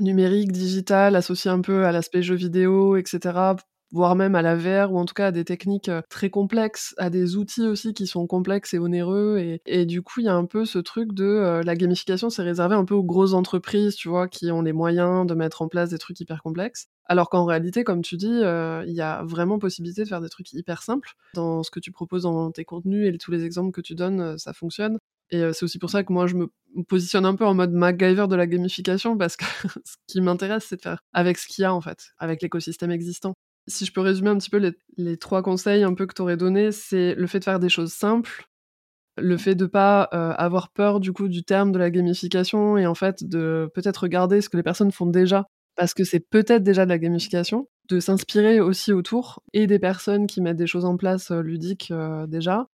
[0.00, 3.54] numérique, digital, associé un peu à l'aspect jeu vidéo, etc
[3.92, 6.94] voire même à la VR, ou en tout cas à des techniques euh, très complexes,
[6.98, 9.38] à des outils aussi qui sont complexes et onéreux.
[9.38, 12.30] Et, et du coup, il y a un peu ce truc de euh, la gamification,
[12.30, 15.62] c'est réservé un peu aux grosses entreprises, tu vois, qui ont les moyens de mettre
[15.62, 16.86] en place des trucs hyper complexes.
[17.06, 20.28] Alors qu'en réalité, comme tu dis, euh, il y a vraiment possibilité de faire des
[20.28, 21.14] trucs hyper simples.
[21.34, 24.38] Dans ce que tu proposes dans tes contenus et tous les exemples que tu donnes,
[24.38, 24.98] ça fonctionne.
[25.32, 26.48] Et c'est aussi pour ça que moi, je me
[26.88, 29.44] positionne un peu en mode MacGyver de la gamification, parce que
[29.84, 32.90] ce qui m'intéresse, c'est de faire avec ce qu'il y a, en fait, avec l'écosystème
[32.90, 33.34] existant
[33.66, 36.36] si je peux résumer un petit peu les, trois conseils un peu que tu aurais
[36.36, 38.48] donnés, c'est le fait de faire des choses simples,
[39.16, 42.86] le fait de pas euh, avoir peur du coup du terme de la gamification et
[42.86, 45.46] en fait de peut-être regarder ce que les personnes font déjà
[45.76, 50.26] parce que c'est peut-être déjà de la gamification, de s'inspirer aussi autour et des personnes
[50.26, 52.66] qui mettent des choses en place euh, ludiques euh, déjà,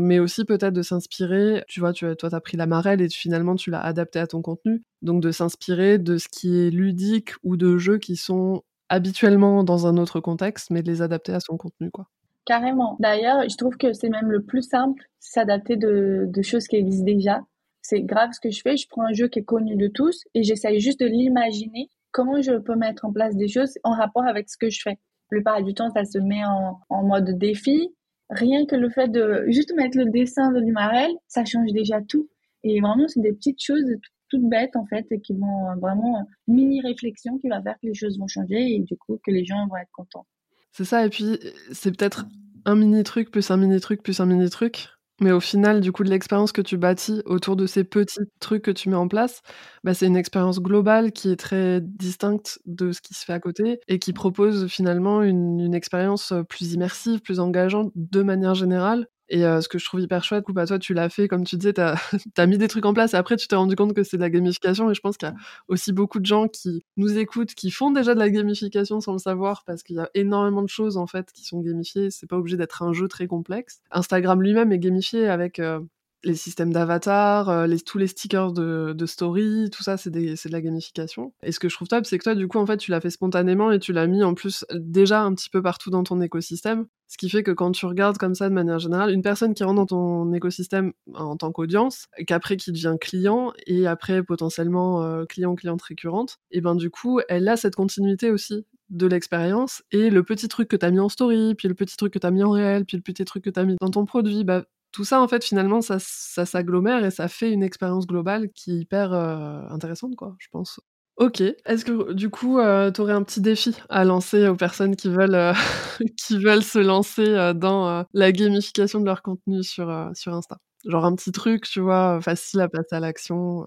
[0.00, 3.08] mais aussi peut-être de s'inspirer, tu vois, tu, toi tu as pris la marelle et
[3.08, 7.30] finalement tu l'as adapté à ton contenu, donc de s'inspirer de ce qui est ludique
[7.42, 11.40] ou de jeux qui sont habituellement dans un autre contexte, mais de les adapter à
[11.40, 12.06] son contenu, quoi.
[12.44, 12.96] Carrément.
[13.00, 17.40] D'ailleurs, je trouve que c'est même le plus simple, s'adapter de, choses qui existent déjà.
[17.80, 18.76] C'est grave ce que je fais.
[18.76, 21.88] Je prends un jeu qui est connu de tous et j'essaye juste de l'imaginer.
[22.10, 24.98] Comment je peux mettre en place des choses en rapport avec ce que je fais.
[25.30, 27.88] La plupart du temps, ça se met en, mode défi.
[28.28, 32.28] Rien que le fait de juste mettre le dessin de l'UMRL, ça change déjà tout.
[32.62, 33.86] Et vraiment, c'est des petites choses
[34.32, 37.74] toutes bêtes en fait et qui vont euh, vraiment euh, mini réflexion qui va faire
[37.74, 40.26] que les choses vont changer et du coup que les gens vont être contents.
[40.72, 41.38] C'est ça et puis
[41.70, 42.26] c'est peut-être
[42.64, 44.88] un mini truc plus un mini truc plus un mini truc
[45.22, 48.62] mais au final, du coup, de l'expérience que tu bâtis autour de ces petits trucs
[48.62, 49.40] que tu mets en place,
[49.84, 53.38] bah, c'est une expérience globale qui est très distincte de ce qui se fait à
[53.38, 59.06] côté et qui propose finalement une, expérience euh, plus immersive, plus engageante de manière générale
[59.32, 61.44] et euh, ce que je trouve hyper chouette, coup, bah, toi, tu l'as fait, comme
[61.44, 61.96] tu disais, tu as,
[62.46, 64.28] mis des trucs en place et après, tu t'es rendu compte que c'est de la
[64.28, 64.90] gamification.
[64.90, 65.34] Et je pense qu'il y a
[65.68, 69.18] aussi beaucoup de gens qui nous écoutent, qui font déjà de la gamification sans le
[69.18, 72.10] savoir parce qu'il y a énormément de choses, en fait, qui sont gamifiées.
[72.10, 73.80] C'est pas obligé d'être un jeu très complexe.
[73.90, 75.80] Instagram lui-même est gamifié avec euh,
[76.24, 81.32] les systèmes d'avatar, euh, tous les stickers de, story, tout ça, c'est de la gamification.
[81.42, 83.00] Et ce que je trouve top, c'est que toi, du coup, en fait, tu l'as
[83.00, 86.20] fait spontanément et tu l'as mis en plus déjà un petit peu partout dans ton
[86.20, 86.86] écosystème.
[87.08, 89.64] Ce qui fait que quand tu regardes comme ça de manière générale, une personne qui
[89.64, 95.26] rentre dans ton écosystème en tant qu'audience, qu'après qui devient client et après potentiellement euh,
[95.26, 100.08] client cliente récurrente, et ben du coup, elle a cette continuité aussi de l'expérience et
[100.08, 102.26] le petit truc que tu as mis en story, puis le petit truc que tu
[102.26, 104.44] as mis en réel, puis le petit truc que tu as mis dans ton produit,
[104.44, 108.72] bah tout ça, en fait, finalement, ça, s'agglomère et ça fait une expérience globale qui
[108.72, 110.80] est hyper euh, intéressante, quoi, je pense.
[111.16, 111.40] Ok.
[111.40, 115.08] Est-ce que du coup, euh, tu aurais un petit défi à lancer aux personnes qui
[115.08, 115.52] veulent, euh,
[116.18, 120.56] qui veulent se lancer dans la gamification de leur contenu sur, sur Insta?
[120.86, 123.66] Genre un petit truc, tu vois, facile à passer à l'action.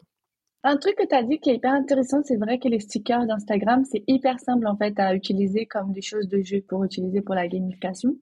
[0.63, 3.27] Un truc que tu as dit qui est hyper intéressant, c'est vrai que les stickers
[3.27, 7.21] d'Instagram, c'est hyper simple en fait à utiliser comme des choses de jeu pour utiliser
[7.21, 8.15] pour la gamification.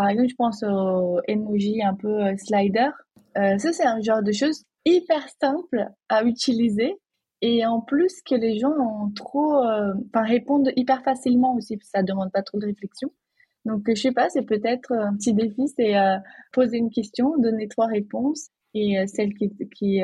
[0.00, 2.88] Par exemple, je pense aux emoji un peu euh, slider.
[3.36, 6.94] Euh, ça, c'est un genre de choses hyper simple à utiliser
[7.42, 11.98] et en plus que les gens ont trop, euh, répondent hyper facilement aussi, parce que
[11.98, 13.12] ça demande pas trop de réflexion.
[13.66, 15.94] Donc je sais pas, c'est peut-être un petit défi, c'est
[16.50, 20.02] poser une question, donner trois réponses et celle qui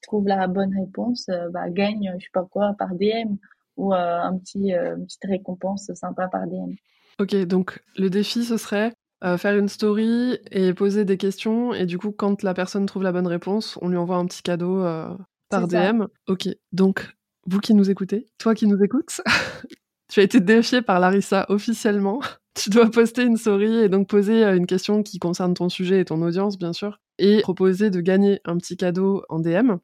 [0.00, 3.36] trouve la bonne réponse bah, gagne, je sais pas quoi, par DM
[3.76, 6.72] ou un petit une petite récompense sympa par DM.
[7.18, 11.72] Ok, donc le défi ce serait euh, faire une story et poser des questions.
[11.72, 14.42] Et du coup, quand la personne trouve la bonne réponse, on lui envoie un petit
[14.42, 15.08] cadeau euh,
[15.48, 16.04] par DM.
[16.28, 17.14] Ok, donc
[17.46, 19.22] vous qui nous écoutez, toi qui nous écoutes,
[20.12, 22.20] tu as été défié par Larissa officiellement.
[22.54, 26.00] tu dois poster une story et donc poser euh, une question qui concerne ton sujet
[26.00, 29.76] et ton audience, bien sûr, et proposer de gagner un petit cadeau en DM.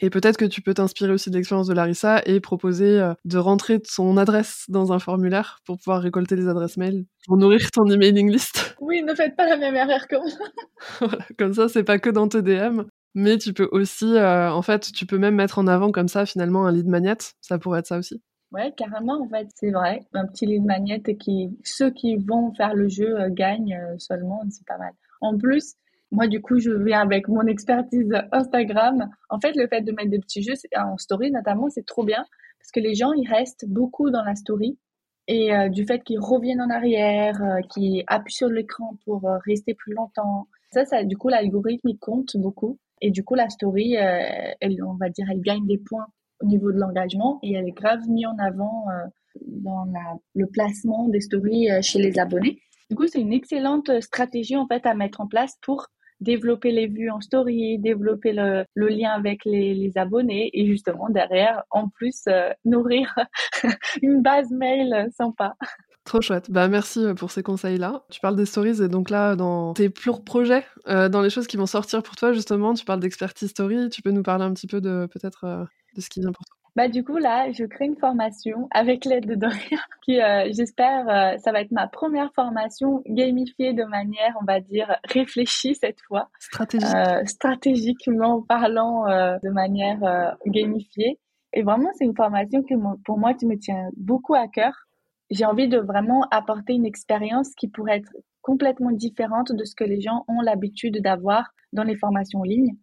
[0.00, 3.38] Et peut-être que tu peux t'inspirer aussi de l'expérience de Larissa et proposer euh, de
[3.38, 7.86] rentrer son adresse dans un formulaire pour pouvoir récolter les adresses mail pour nourrir ton
[7.86, 8.76] emailing list.
[8.80, 10.48] Oui, ne faites pas la même erreur que moi.
[11.00, 12.82] voilà, comme ça, c'est pas que dans tes DM,
[13.14, 16.26] mais tu peux aussi, euh, en fait, tu peux même mettre en avant comme ça
[16.26, 17.16] finalement un lead magnet.
[17.40, 18.20] Ça pourrait être ça aussi.
[18.52, 20.00] Ouais, carrément, en fait, c'est vrai.
[20.12, 24.66] Un petit lead magnet qui, ceux qui vont faire le jeu euh, gagnent seulement, c'est
[24.66, 24.92] pas mal.
[25.20, 25.76] En plus,
[26.14, 29.10] moi, du coup, je viens avec mon expertise Instagram.
[29.30, 32.24] En fait, le fait de mettre des petits jeux en story, notamment, c'est trop bien
[32.60, 34.78] parce que les gens, ils restent beaucoup dans la story.
[35.26, 39.38] Et euh, du fait qu'ils reviennent en arrière, euh, qu'ils appuient sur l'écran pour euh,
[39.44, 40.46] rester plus longtemps.
[40.72, 42.78] Ça, ça, du coup, l'algorithme, il compte beaucoup.
[43.00, 46.06] Et du coup, la story, on va dire, elle gagne des points
[46.40, 48.86] au niveau de l'engagement et elle est grave mise en avant
[49.42, 49.86] dans
[50.34, 52.60] le placement des stories chez les abonnés.
[52.88, 55.88] Du coup, c'est une excellente stratégie en fait à mettre en place pour
[56.20, 61.88] développer les vues en story, développer le, lien avec les, abonnés et justement derrière, en
[61.88, 63.14] plus, euh, nourrir
[64.02, 65.54] une base mail sympa.
[66.04, 66.50] Trop chouette.
[66.50, 68.04] Bah merci euh, pour ces conseils-là.
[68.10, 71.56] Tu parles des stories et donc là, dans tes projets, euh, dans les choses qui
[71.56, 73.88] vont sortir pour toi justement, tu parles d'expertise story.
[73.88, 76.53] Tu peux nous parler un petit peu de peut-être de ce qui vient pour toi.
[76.76, 81.08] Bah du coup là, je crée une formation avec l'aide de Doria, qui euh, j'espère
[81.08, 86.00] euh, ça va être ma première formation gamifiée de manière, on va dire réfléchie cette
[86.08, 91.20] fois, stratégique, euh, stratégiquement parlant de manière gamifiée.
[91.52, 94.72] Et vraiment c'est une formation que pour moi qui me tient beaucoup à cœur.
[95.30, 99.84] J'ai envie de vraiment apporter une expérience qui pourrait être complètement différente de ce que
[99.84, 102.76] les gens ont l'habitude d'avoir dans les formations en ligne.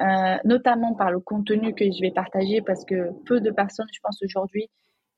[0.00, 4.00] Euh, notamment par le contenu que je vais partager parce que peu de personnes, je
[4.02, 4.68] pense aujourd'hui,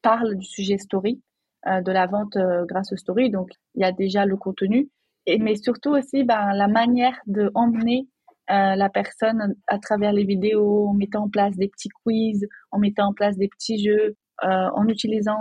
[0.02, 1.22] parlent du sujet story,
[1.66, 3.30] euh, de la vente euh, grâce au story.
[3.30, 4.90] Donc, il y a déjà le contenu,
[5.24, 8.08] et, mais surtout aussi ben, la manière de emmener
[8.48, 13.08] la personne à travers les vidéos, en mettant en place des petits quiz, en mettant
[13.08, 15.36] en place des petits jeux, en utilisant.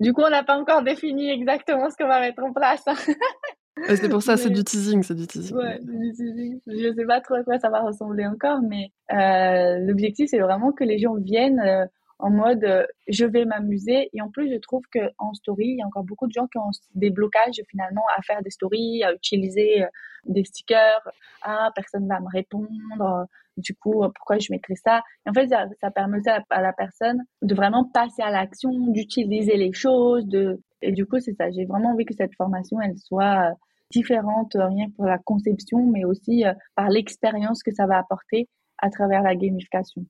[0.00, 2.82] Du coup, on n'a pas encore défini exactement ce qu'on va mettre en place.
[2.86, 2.94] Hein.
[3.88, 5.56] c'est pour ça, c'est du teasing, c'est du teasing.
[5.56, 6.60] Ouais, du teasing.
[6.66, 10.72] Je sais pas trop à quoi ça va ressembler encore, mais euh, l'objectif, c'est vraiment
[10.72, 11.86] que les gens viennent euh,
[12.18, 14.10] en mode euh, je vais m'amuser.
[14.12, 16.58] Et en plus, je trouve qu'en story, il y a encore beaucoup de gens qui
[16.58, 19.84] ont des blocages finalement à faire des stories, à utiliser
[20.26, 21.08] des stickers.
[21.42, 23.26] Ah, personne va me répondre.
[23.56, 25.02] Du coup, pourquoi je mettrais ça?
[25.26, 29.56] En fait, ça, ça permet à, à la personne de vraiment passer à l'action, d'utiliser
[29.56, 31.50] les choses, de et du coup, c'est ça.
[31.50, 33.54] J'ai vraiment envie que cette formation, elle soit
[33.90, 38.48] différente, euh, rien pour la conception, mais aussi euh, par l'expérience que ça va apporter
[38.78, 40.04] à travers la gamification.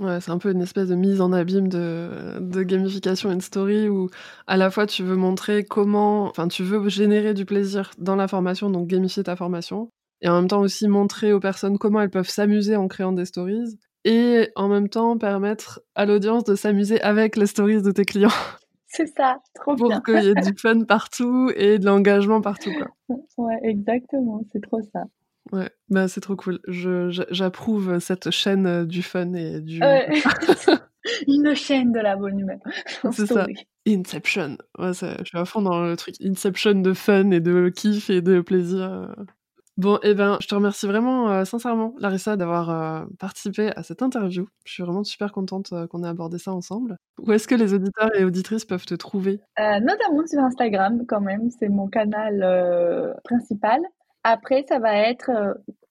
[0.00, 3.88] Ouais, c'est un peu une espèce de mise en abîme de, de gamification une story
[3.88, 4.08] où
[4.46, 8.28] à la fois tu veux montrer comment, enfin tu veux générer du plaisir dans la
[8.28, 12.10] formation, donc gamifier ta formation, et en même temps aussi montrer aux personnes comment elles
[12.10, 17.00] peuvent s'amuser en créant des stories, et en même temps permettre à l'audience de s'amuser
[17.02, 18.30] avec les stories de tes clients.
[18.88, 20.00] C'est ça, trop bien.
[20.00, 22.72] Pour qu'il y ait du fun partout et de l'engagement partout.
[22.72, 23.16] Quoi.
[23.36, 25.04] Ouais, exactement, c'est trop ça.
[25.52, 26.60] Ouais, bah c'est trop cool.
[26.66, 29.80] J'approuve cette chaîne euh, du fun et du.
[31.26, 32.58] Une chaîne de la bonne humeur.
[33.12, 33.46] C'est ça.
[33.86, 34.58] Inception.
[34.78, 38.20] Ouais, je suis à fond dans le truc Inception de fun et de kiff et
[38.20, 39.14] de plaisir.
[39.78, 44.02] Bon, eh ben, je te remercie vraiment euh, sincèrement, Larissa, d'avoir euh, participé à cette
[44.02, 44.48] interview.
[44.64, 46.96] Je suis vraiment super contente euh, qu'on ait abordé ça ensemble.
[47.20, 49.38] Où est-ce que les auditeurs et auditrices peuvent te trouver?
[49.56, 53.80] Notamment sur Instagram, quand même, c'est mon canal principal.
[54.24, 55.30] Après, ça va être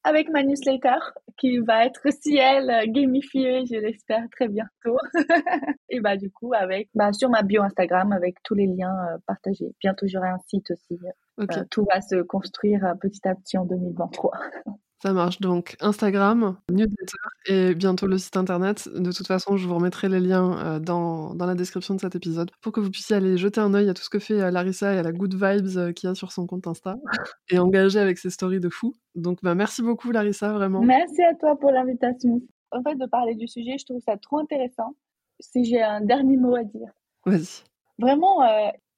[0.03, 0.99] avec ma newsletter
[1.37, 4.97] qui va être si elle gamifiée, je l'espère très bientôt.
[5.89, 9.73] et bah du coup avec bah, sur ma bio Instagram avec tous les liens partagés.
[9.79, 10.99] Bientôt j'aurai un site aussi
[11.39, 14.31] euh, tout va se construire euh, petit à petit en 2023.
[15.03, 18.89] Ça marche donc Instagram, newsletter et bientôt le site internet.
[18.91, 22.15] De toute façon, je vous remettrai les liens euh, dans, dans, la description de cet
[22.15, 24.95] épisode pour que vous puissiez aller jeter un œil à tout ce que fait Larissa
[24.95, 26.95] et à la good vibes qu'il y a sur son compte Insta
[27.51, 28.95] et engager avec ses stories de fou.
[29.13, 30.81] Donc bah, merci beaucoup Larissa, vraiment.
[30.81, 32.41] Merci à toi pour l'invitation.
[32.71, 34.95] En fait, de parler du sujet, je trouve ça trop intéressant.
[35.39, 36.89] Si j'ai un dernier mot à dire.
[37.23, 37.63] Vas-y.
[37.99, 38.41] Vraiment,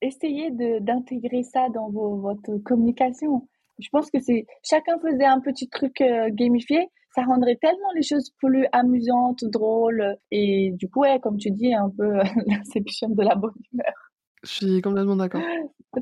[0.02, 3.48] essayez d'intégrer ça dans vos, votre communication.
[3.80, 8.04] Je pense que c'est chacun faisait un petit truc euh, gamifié, ça rendrait tellement les
[8.04, 12.14] choses plus amusantes, drôles et du coup, ouais, comme tu dis, un peu
[12.48, 13.94] l'inception de la bonne humeur.
[14.44, 15.42] Je suis complètement d'accord.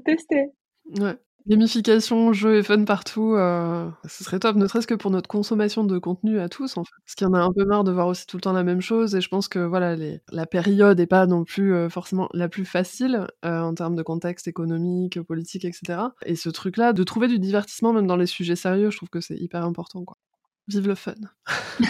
[0.05, 0.51] Tester.
[0.99, 1.15] Ouais.
[1.47, 5.85] Gamification, jeux et fun partout, euh, ce serait top, ne serait-ce que pour notre consommation
[5.85, 6.91] de contenu à tous, en fait.
[7.05, 8.65] Parce qu'il y en a un peu marre de voir aussi tout le temps la
[8.65, 11.87] même chose, et je pense que voilà, les, la période n'est pas non plus euh,
[11.87, 15.99] forcément la plus facile euh, en termes de contexte économique, politique, etc.
[16.25, 19.21] Et ce truc-là, de trouver du divertissement même dans les sujets sérieux, je trouve que
[19.21, 20.17] c'est hyper important, quoi.
[20.67, 21.13] Vive le fun.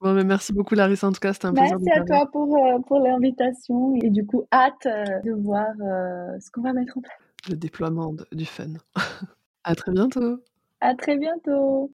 [0.00, 1.76] Bon, mais merci beaucoup Larissa, en tout cas c'était un plaisir.
[1.80, 2.56] Merci à toi pour,
[2.86, 4.86] pour l'invitation et du coup hâte
[5.24, 5.66] de voir
[6.38, 8.74] ce qu'on va mettre en place le déploiement du fun.
[9.64, 10.42] à très bientôt.
[10.80, 11.92] À très bientôt.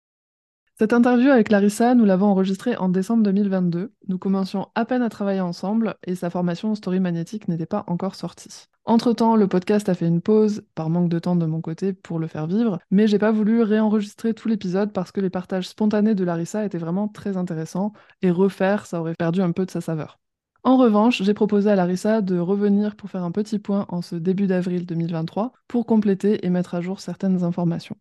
[0.79, 3.91] Cette interview avec Larissa, nous l'avons enregistrée en décembre 2022.
[4.07, 7.83] Nous commencions à peine à travailler ensemble et sa formation en story magnétique n'était pas
[7.87, 8.67] encore sortie.
[8.85, 12.17] Entre-temps, le podcast a fait une pause, par manque de temps de mon côté, pour
[12.17, 16.15] le faire vivre, mais j'ai pas voulu réenregistrer tout l'épisode parce que les partages spontanés
[16.15, 19.81] de Larissa étaient vraiment très intéressants et refaire, ça aurait perdu un peu de sa
[19.81, 20.17] saveur.
[20.63, 24.15] En revanche, j'ai proposé à Larissa de revenir pour faire un petit point en ce
[24.15, 27.97] début d'avril 2023 pour compléter et mettre à jour certaines informations.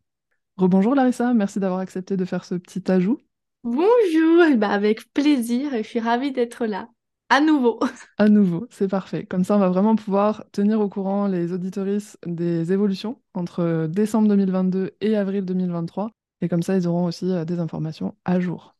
[0.56, 3.18] Rebonjour Larissa, merci d'avoir accepté de faire ce petit ajout.
[3.62, 6.88] Bonjour, bah avec plaisir, je suis ravie d'être là.
[7.28, 7.78] À nouveau.
[8.16, 9.26] À nouveau, c'est parfait.
[9.26, 14.28] Comme ça, on va vraiment pouvoir tenir au courant les auditoristes des évolutions entre décembre
[14.28, 16.10] 2022 et avril 2023.
[16.40, 18.74] Et comme ça, ils auront aussi euh, des informations à jour.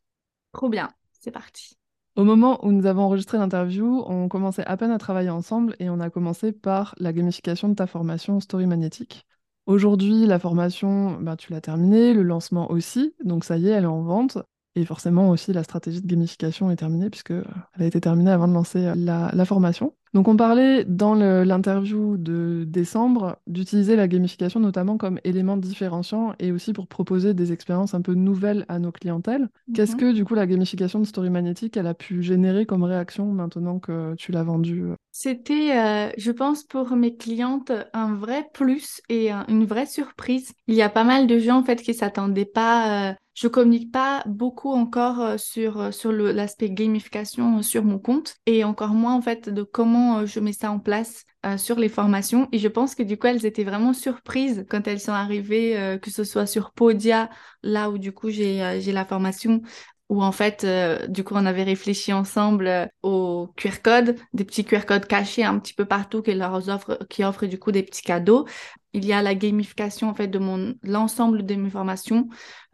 [0.53, 1.78] Trop bien, c'est parti.
[2.19, 5.89] Au moment où nous avons enregistré l'interview, on commençait à peine à travailler ensemble et
[5.89, 9.25] on a commencé par la gamification de ta formation Story Magnétique.
[9.67, 13.85] Aujourd'hui, la formation, bah, tu l'as terminée, le lancement aussi, donc ça y est, elle
[13.85, 14.39] est en vente.
[14.75, 17.45] Et forcément aussi, la stratégie de gamification est terminée puisqu'elle
[17.79, 19.95] a été terminée avant de lancer euh, la, formation.
[20.15, 26.51] Donc on parlait dans l'interview de décembre d'utiliser la gamification notamment comme élément différenciant et
[26.51, 29.49] aussi pour proposer des expériences un peu nouvelles à nos clientèles.
[29.75, 29.99] Qu'est-ce mhm.
[29.99, 33.79] que du coup la gamification de Story Magnétique elle a pu générer comme réaction maintenant
[33.79, 34.95] que tu l'as vendue euh?
[35.11, 40.53] C'était, euh, je pense, pour mes clientes un vrai plus et une vraie surprise.
[40.69, 44.25] Il y a pas mal de gens en fait qui s'attendaient pas je communique pas
[44.27, 49.15] beaucoup encore euh, sur, euh, sur l'aspect gamification euh, sur mon compte et encore moins
[49.15, 51.25] en fait de comment je mets ça en place
[51.57, 52.49] sur les formations.
[52.51, 56.11] Et je pense que du coup, elles étaient vraiment surprises quand elles sont arrivées, que
[56.11, 57.31] ce soit sur Podia,
[57.63, 59.63] là où du coup j'ai la formation,
[60.09, 60.67] où en fait,
[61.09, 65.59] du coup, on avait réfléchi ensemble aux QR codes, des petits QR codes cachés un
[65.61, 68.45] petit peu partout qui leur offrent, qui offrent du coup des petits cadeaux.
[68.93, 72.29] Il y a la gamification en fait de mon l'ensemble de mes formations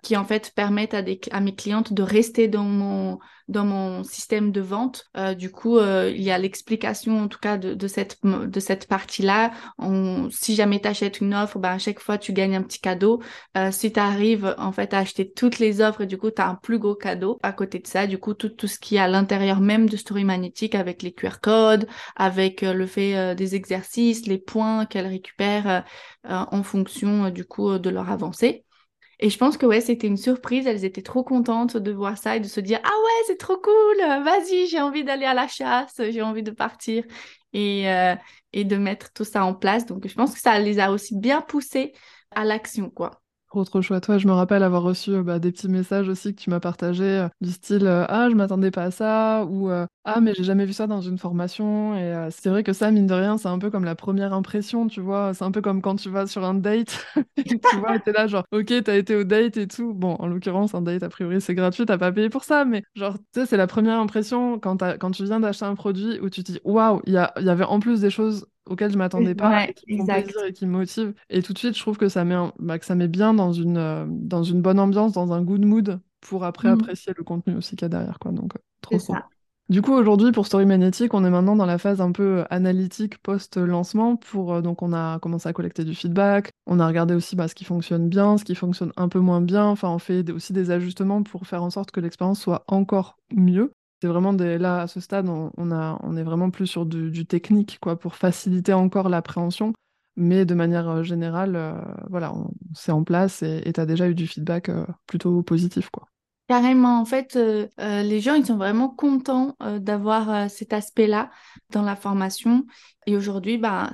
[0.04, 4.04] qui en fait permettent à, des, à mes clientes de rester dans mon, dans mon
[4.04, 5.06] système de vente.
[5.16, 8.60] Euh, du coup, euh, il y a l'explication en tout cas de, de cette, de
[8.60, 9.52] cette partie-là.
[10.30, 13.22] Si jamais tu achètes une offre, ben, à chaque fois tu gagnes un petit cadeau.
[13.56, 16.48] Euh, si tu arrives en fait à acheter toutes les offres, du coup, tu as
[16.48, 17.38] un plus gros cadeau.
[17.42, 19.96] À côté de ça, du coup, tout, tout ce qui est à l'intérieur même de
[19.96, 25.84] Story Magnétique avec les QR codes, avec le fait des exercices, les points qu'elles récupèrent
[26.24, 28.64] en fonction du coup de leur avancée.
[29.20, 30.66] Et je pense que ouais, c'était une surprise.
[30.66, 33.56] Elles étaient trop contentes de voir ça et de se dire Ah ouais, c'est trop
[33.56, 37.04] cool, vas-y, j'ai envie d'aller à la chasse, j'ai envie de partir
[37.52, 38.14] et, euh,
[38.52, 39.86] et de mettre tout ça en place.
[39.86, 41.92] Donc je pense que ça les a aussi bien poussées
[42.32, 43.22] à l'action, quoi.
[43.48, 44.02] Trop trop chouette.
[44.04, 46.58] Toi, je me rappelle avoir reçu euh, bah, des petits messages aussi que tu m'as
[46.60, 49.70] partagés euh, du style euh, Ah, je m'attendais pas à ça ou
[50.06, 51.96] Ah, mais j'ai jamais vu ça dans une formation.
[51.96, 54.86] Et c'est vrai que ça, mine de rien, c'est un peu comme la première impression,
[54.86, 55.32] tu vois.
[55.32, 57.06] C'est un peu comme quand tu vas sur un date.
[57.36, 59.94] tu vois, t'es là, genre, ok, t'as été au date et tout.
[59.94, 62.66] Bon, en l'occurrence, un date, a priori, c'est gratuit, t'as pas payé pour ça.
[62.66, 66.20] Mais genre, tu sais, c'est la première impression quand, quand tu viens d'acheter un produit
[66.20, 68.98] où tu te dis Waouh, il y, y avait en plus des choses auxquels je
[68.98, 71.14] m'attendais pas et qui me font plaisir et qui me motivent.
[71.30, 73.52] Et tout de suite, je trouve que ça met, bah, que ça met bien dans
[73.52, 76.80] une, euh, dans une bonne ambiance, dans un good mood pour après mmh.
[76.80, 78.18] apprécier le contenu aussi qu'il y a derrière.
[78.18, 78.32] Quoi.
[78.32, 79.18] Donc, euh, trop cool.
[79.70, 82.44] Du coup, aujourd'hui, pour Story Magnétique, on est maintenant dans la phase un peu euh,
[82.50, 84.16] analytique post-lancement.
[84.16, 86.50] Pour donc, on a commencé à collecter du feedback.
[86.66, 89.40] On a regardé aussi bah, ce qui fonctionne bien, ce qui fonctionne un peu moins
[89.40, 89.64] bien.
[89.64, 93.72] Enfin, on fait aussi des ajustements pour faire en sorte que l'expérience soit encore mieux.
[94.04, 97.24] C'est vraiment des, là, à ce stade, on, a, on est vraiment plus sur du,
[97.24, 99.72] technique, quoi, pour faciliter encore l'appréhension.
[100.16, 101.72] Mais de manière euh, générale, euh,
[102.10, 102.34] voilà,
[102.74, 106.06] c'est en place et tu as déjà eu du feedback euh, plutôt positif, quoi.
[106.46, 107.38] Carrément, en fait,
[107.78, 111.30] les gens, ils sont vraiment contents d'avoir cet aspect-là
[111.70, 112.66] dans la formation.
[113.06, 113.90] Et aujourd'hui, bah,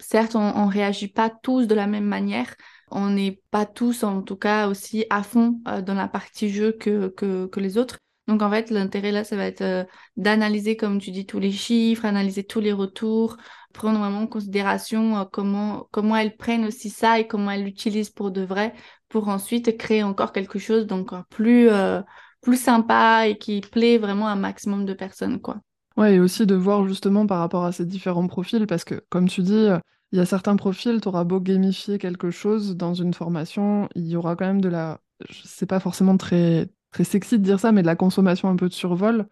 [0.00, 2.52] certes, on ne réagit pas tous de la même manière.
[2.90, 7.08] On n'est pas tous, en tout cas, aussi à fond dans la partie jeu que,
[7.08, 7.98] que, que les autres.
[8.26, 9.84] Donc en fait, l'intérêt là, ça va être euh,
[10.16, 13.36] d'analyser, comme tu dis, tous les chiffres, analyser tous les retours,
[13.74, 18.10] prendre vraiment en considération euh, comment, comment elles prennent aussi ça et comment elles l'utilisent
[18.10, 18.72] pour de vrai,
[19.14, 22.02] pour ensuite créer encore quelque chose d'encore plus, euh,
[22.42, 25.60] plus sympa et qui plaît vraiment à un maximum de personnes, quoi.
[25.96, 29.28] Ouais, et aussi de voir justement par rapport à ces différents profils, parce que comme
[29.28, 29.68] tu dis,
[30.10, 34.08] il y a certains profils, tu auras beau gamifier quelque chose dans une formation, il
[34.08, 34.98] y aura quand même de la...
[35.44, 38.68] C'est pas forcément très très sexy de dire ça, mais de la consommation un peu
[38.68, 39.28] de survol.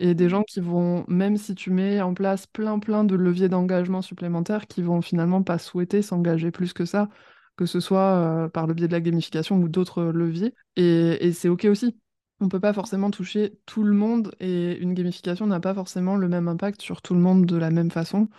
[0.00, 0.28] Et des mmh.
[0.28, 4.66] gens qui vont, même si tu mets en place plein plein de leviers d'engagement supplémentaires,
[4.66, 7.08] qui vont finalement pas souhaiter s'engager plus que ça,
[7.60, 10.54] que ce soit euh, par le biais de la gamification ou d'autres leviers.
[10.76, 11.94] Et, c'est OK aussi.
[12.40, 16.26] On peut pas forcément toucher tout le monde et une gamification n'a pas forcément le
[16.26, 18.30] même impact sur tout le monde de la même façon.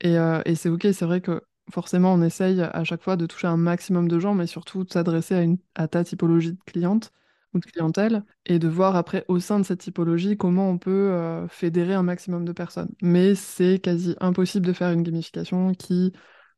[0.00, 1.40] Et, euh, c'est OK, c'est vrai que
[1.72, 4.92] forcément on essaye à chaque fois de toucher un maximum de gens, mais surtout de
[4.92, 7.12] s'adresser à, à ta typologie de cliente
[7.54, 10.90] ou de clientèle, et de voir après au sein de cette typologie comment on peut
[10.90, 12.92] euh, fédérer un maximum de personnes.
[13.02, 16.12] Mais c'est quasi impossible de faire une gamification qui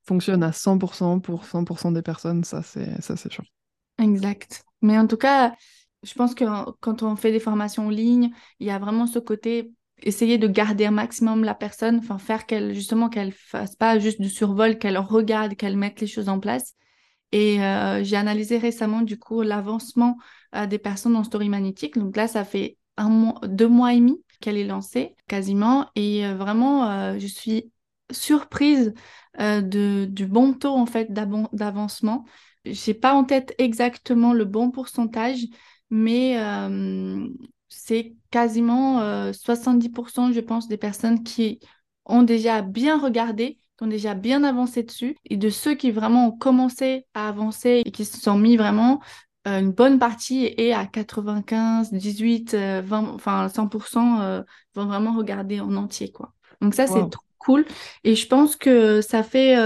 [0.07, 3.45] fonctionne à 100% pour 100% des personnes, ça c'est ça c'est sûr.
[3.99, 4.65] Exact.
[4.83, 5.55] Mais en tout cas,
[6.03, 6.45] je pense que
[6.81, 8.31] quand on fait des formations en ligne,
[8.61, 12.47] il y a vraiment ce côté essayer de garder un maximum la personne, enfin faire
[12.47, 16.39] qu'elle justement qu'elle fasse pas juste du survol, qu'elle regarde, qu'elle mette les choses en
[16.39, 16.75] place.
[17.33, 20.17] Et euh, j'ai analysé récemment du coup l'avancement
[20.55, 21.99] euh, des personnes en story magnétique.
[21.99, 26.27] Donc là, ça fait un mois, deux mois et demi qu'elle est lancée quasiment, et
[26.27, 27.73] euh, vraiment, je suis
[28.11, 28.95] surprise
[29.39, 32.25] de, du bon taux en fait d'avancement.
[32.65, 35.45] J'ai pas en tête exactement le bon pourcentage,
[35.91, 36.37] mais
[37.69, 41.61] c'est quasiment 70%, je pense, des personnes qui
[42.05, 46.29] ont déjà bien regardé, qui ont déjà bien avancé dessus, et de ceux qui vraiment
[46.29, 49.01] ont commencé à avancer et qui se sont mis vraiment,
[49.45, 54.43] une bonne partie est à 95, 18, 20, enfin 100%
[54.75, 56.33] vont vraiment regarder en entier, quoi.
[56.61, 57.65] Donc ça, c'est trop cool.
[58.05, 59.57] Et je pense que ça fait,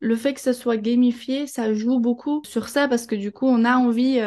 [0.00, 3.46] le fait que ça soit gamifié, ça joue beaucoup sur ça parce que du coup,
[3.46, 4.20] on a envie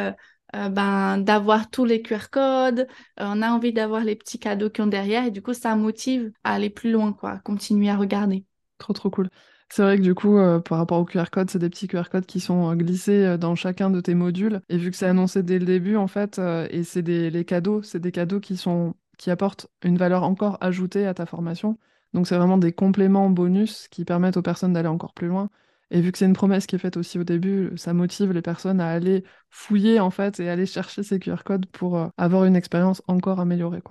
[0.56, 2.88] euh, ben, d'avoir tous les QR codes,
[3.20, 5.76] euh, on a envie d'avoir les petits cadeaux qui ont derrière et du coup ça
[5.76, 8.46] motive à aller plus loin, quoi, à continuer à regarder.
[8.78, 9.30] Trop trop cool.
[9.70, 12.04] C'est vrai que du coup, euh, par rapport aux QR codes, c'est des petits QR
[12.10, 14.62] codes qui sont glissés dans chacun de tes modules.
[14.70, 16.40] Et vu que c'est annoncé dès le début, en fait,
[16.70, 20.58] et c'est des les cadeaux, c'est des cadeaux qui sont qui apportent une valeur encore
[20.62, 21.78] ajoutée à ta formation.
[22.18, 25.52] Donc c'est vraiment des compléments bonus qui permettent aux personnes d'aller encore plus loin.
[25.92, 28.42] Et vu que c'est une promesse qui est faite aussi au début, ça motive les
[28.42, 32.46] personnes à aller fouiller en fait et aller chercher ces QR codes pour euh, avoir
[32.46, 33.84] une expérience encore améliorée.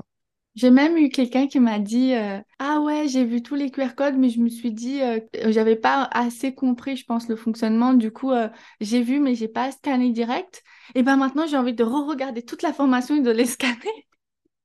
[0.56, 3.94] J'ai même eu quelqu'un qui m'a dit euh, ah ouais j'ai vu tous les QR
[3.96, 5.20] codes mais je me suis dit euh,
[5.52, 8.32] j'avais pas assez compris je pense le fonctionnement du coup
[8.80, 10.64] j'ai vu mais j'ai pas scanné direct
[10.96, 14.06] et ben maintenant j'ai envie de re-regarder toute la formation et de les scanner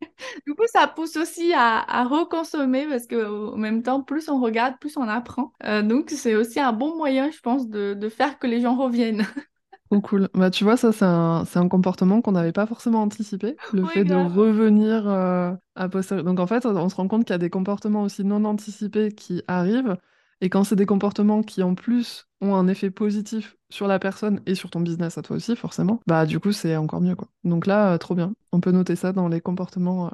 [0.48, 4.76] du coup, ça pousse aussi à, à reconsommer parce qu'au même temps, plus on regarde,
[4.80, 5.54] plus on apprend.
[5.64, 8.76] Euh, donc, c'est aussi un bon moyen, je pense, de, de faire que les gens
[8.76, 9.26] reviennent.
[9.94, 10.30] Oh cool.
[10.34, 14.06] Bah, tu vois, ça, c'est un, un, comportement qu'on n'avait pas forcément anticipé, le fait
[14.06, 16.26] de revenir euh, à posteriori.
[16.26, 19.12] Donc, en fait, on se rend compte qu'il y a des comportements aussi non anticipés
[19.12, 19.98] qui arrivent.
[20.40, 24.42] Et quand c'est des comportements qui, en plus, ont un effet positif sur la personne
[24.46, 27.28] et sur ton business à toi aussi, forcément, bah du coup, c'est encore mieux, quoi.
[27.44, 28.34] Donc là, euh, trop bien.
[28.52, 30.08] On peut noter ça dans les comportements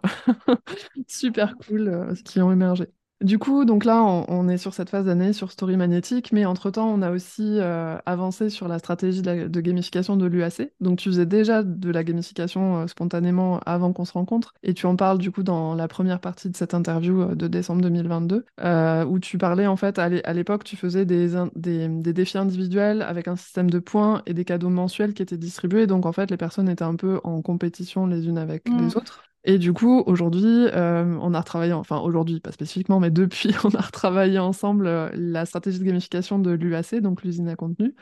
[0.49, 0.55] euh,
[1.07, 2.87] super cool euh, qui ont émergé.
[3.21, 6.87] Du coup, donc là, on, est sur cette phase d'année sur Story Magnétique, mais entre-temps,
[6.87, 10.69] on a aussi euh, avancé sur la stratégie de, gamification de l'UAC.
[10.81, 14.85] Donc, tu faisais déjà de la gamification euh, spontanément avant qu'on se rencontre, et tu
[14.85, 18.45] en parles du coup dans la première partie de cette interview euh, de décembre 2022,
[19.07, 23.35] où tu parlais en fait, à l'époque, tu faisais des, des, défis individuels avec un
[23.35, 25.87] système de points et des cadeaux mensuels qui étaient distribués.
[25.87, 28.91] Donc, en fait, les personnes étaient un peu en compétition les unes avec les mmh.
[28.95, 29.26] autres.
[29.49, 33.69] Et du coup, aujourd'hui, euh, on a retravaillé, enfin aujourd'hui, pas spécifiquement, mais depuis, on
[33.69, 37.95] a retravaillé ensemble euh, la stratégie de gamification de l'UAC, donc l'usine à contenu.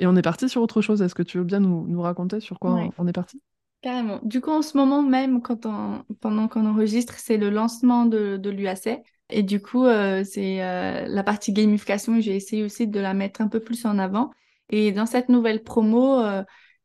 [0.00, 1.00] Et on est parti sur autre chose.
[1.00, 3.40] Est-ce que tu veux bien nous, nous raconter sur quoi on, est parti?
[3.80, 4.18] Carrément.
[4.24, 8.36] Du coup, en ce moment même, quand on, pendant qu'on enregistre, c'est le lancement de,
[8.36, 9.00] de l'UAC.
[9.30, 13.46] Et du coup, euh, c'est la partie gamification, j'ai essayé aussi de la mettre un
[13.46, 14.32] peu plus en avant.
[14.68, 16.24] Et dans cette nouvelle promo,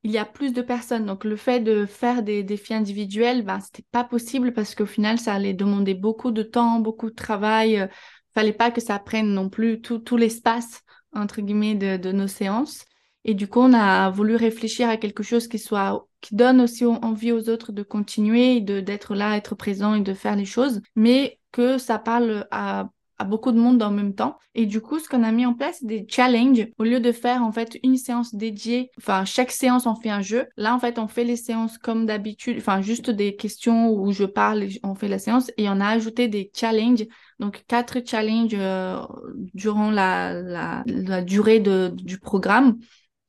[0.03, 1.05] il y a plus de personnes.
[1.05, 5.19] Donc, le fait de faire des défis individuels, ben, c'était pas possible parce qu'au final,
[5.19, 7.79] ça allait demander beaucoup de temps, beaucoup de travail.
[7.79, 7.87] Euh,
[8.33, 10.81] fallait pas que ça prenne non plus tout, l'espace,
[11.13, 12.85] entre guillemets, de, de, nos séances.
[13.25, 16.85] Et du coup, on a voulu réfléchir à quelque chose qui soit, qui donne aussi
[16.85, 21.39] envie aux autres de continuer, d'être là, être présent et de faire les choses, mais
[21.53, 22.89] que ça parle à
[23.23, 24.37] beaucoup de monde en même temps.
[24.55, 26.67] Et du coup, ce qu'on a mis en place, c'est des challenges.
[26.77, 30.21] Au lieu de faire en fait une séance dédiée, enfin chaque séance on fait un
[30.21, 30.47] jeu.
[30.57, 34.25] Là, en fait, on fait les séances comme d'habitude, enfin juste des questions où je
[34.25, 37.05] parle, on fait la séance et on a ajouté des challenges.
[37.39, 39.01] Donc quatre challenges euh,
[39.53, 42.77] durant la, la, la durée de, du programme.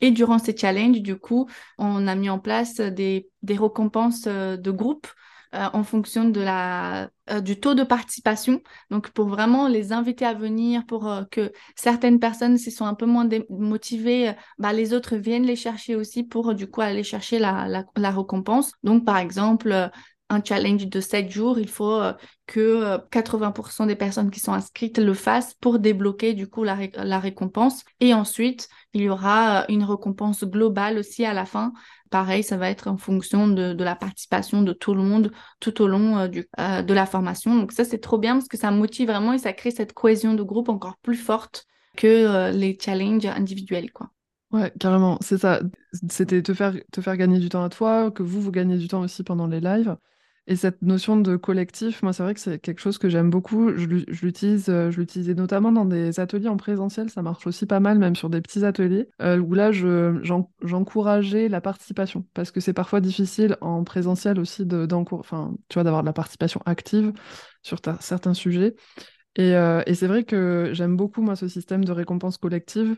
[0.01, 4.57] Et durant ces challenges, du coup, on a mis en place des, des récompenses euh,
[4.57, 5.07] de groupe
[5.55, 8.61] euh, en fonction de la, euh, du taux de participation.
[8.91, 12.95] Donc, pour vraiment les inviter à venir, pour euh, que certaines personnes, s'ils sont un
[12.95, 17.39] peu moins motivées, bah, les autres viennent les chercher aussi pour, du coup, aller chercher
[17.39, 18.73] la, la, la récompense.
[18.83, 19.91] Donc, par exemple,
[20.31, 22.01] un challenge de 7 jours, il faut
[22.47, 27.19] que 80% des personnes qui sont inscrites le fassent pour débloquer du coup la, la,
[27.19, 27.85] récompense.
[28.01, 31.73] Et ensuite, il y aura une récompense globale aussi à la fin
[32.15, 35.89] pareil, ça va être en fonction de, la participation de tout le monde tout au
[35.89, 37.57] long euh, du, euh, de la formation.
[37.57, 40.35] Donc ça, c'est trop bien parce que ça motive vraiment et ça crée cette cohésion
[40.35, 41.67] de groupe encore plus forte
[41.97, 43.91] que euh, les challenges individuels.
[43.91, 44.11] Quoi.
[44.53, 45.61] Ouais, carrément, c'est ça.
[46.09, 48.87] C'était te faire, te faire gagner du temps à toi, que vous, vous gagnez du
[48.87, 49.97] temps aussi pendant les lives.
[50.47, 53.75] Et cette notion de collectif, moi, c'est vrai que c'est quelque chose que j'aime beaucoup.
[53.75, 57.09] Je, l'utilise, euh, je l'utilisais notamment dans des ateliers en présentiel.
[57.09, 61.63] Ça marche aussi pas mal, même sur des petits ateliers, euh, où là, j'encourageais la
[61.63, 62.27] participation.
[62.35, 67.15] Parce que c'est parfois difficile en présentiel aussi d'avoir de la participation active
[67.63, 68.75] sur certains sujets.
[69.37, 72.97] Et, euh, et c'est vrai que j'aime beaucoup, moi, ce système de récompense collective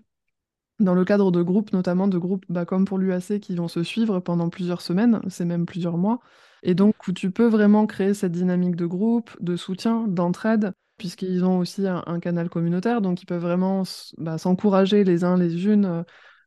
[0.80, 3.82] dans le cadre de groupes, notamment de groupes bah, comme pour l'UAC qui vont se
[3.82, 6.20] suivre pendant plusieurs semaines, c'est même plusieurs mois,
[6.66, 11.58] et donc tu peux vraiment créer cette dynamique de groupe, de soutien, d'entraide, puisqu'ils ont
[11.58, 13.84] aussi un, canal communautaire, donc ils peuvent vraiment
[14.18, 16.02] bah, s'encourager les uns les unes, euh,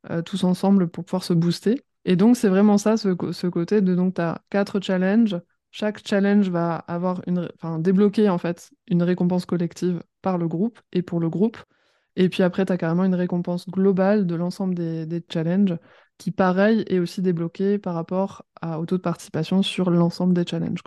[0.09, 1.81] euh, tous ensemble pour pouvoir se booster.
[2.03, 5.37] Et donc c'est vraiment ça, ce, côté de donc tu as quatre challenges,
[5.71, 10.79] chaque challenge va avoir une, enfin, débloquer en fait une récompense collective par le groupe
[10.91, 11.57] et pour le groupe.
[12.17, 15.77] Et puis après, tu as carrément une récompense globale de l'ensemble des, challenges
[16.19, 20.83] qui, pareil, est aussi débloqué par rapport au taux de participation sur l'ensemble des challenges.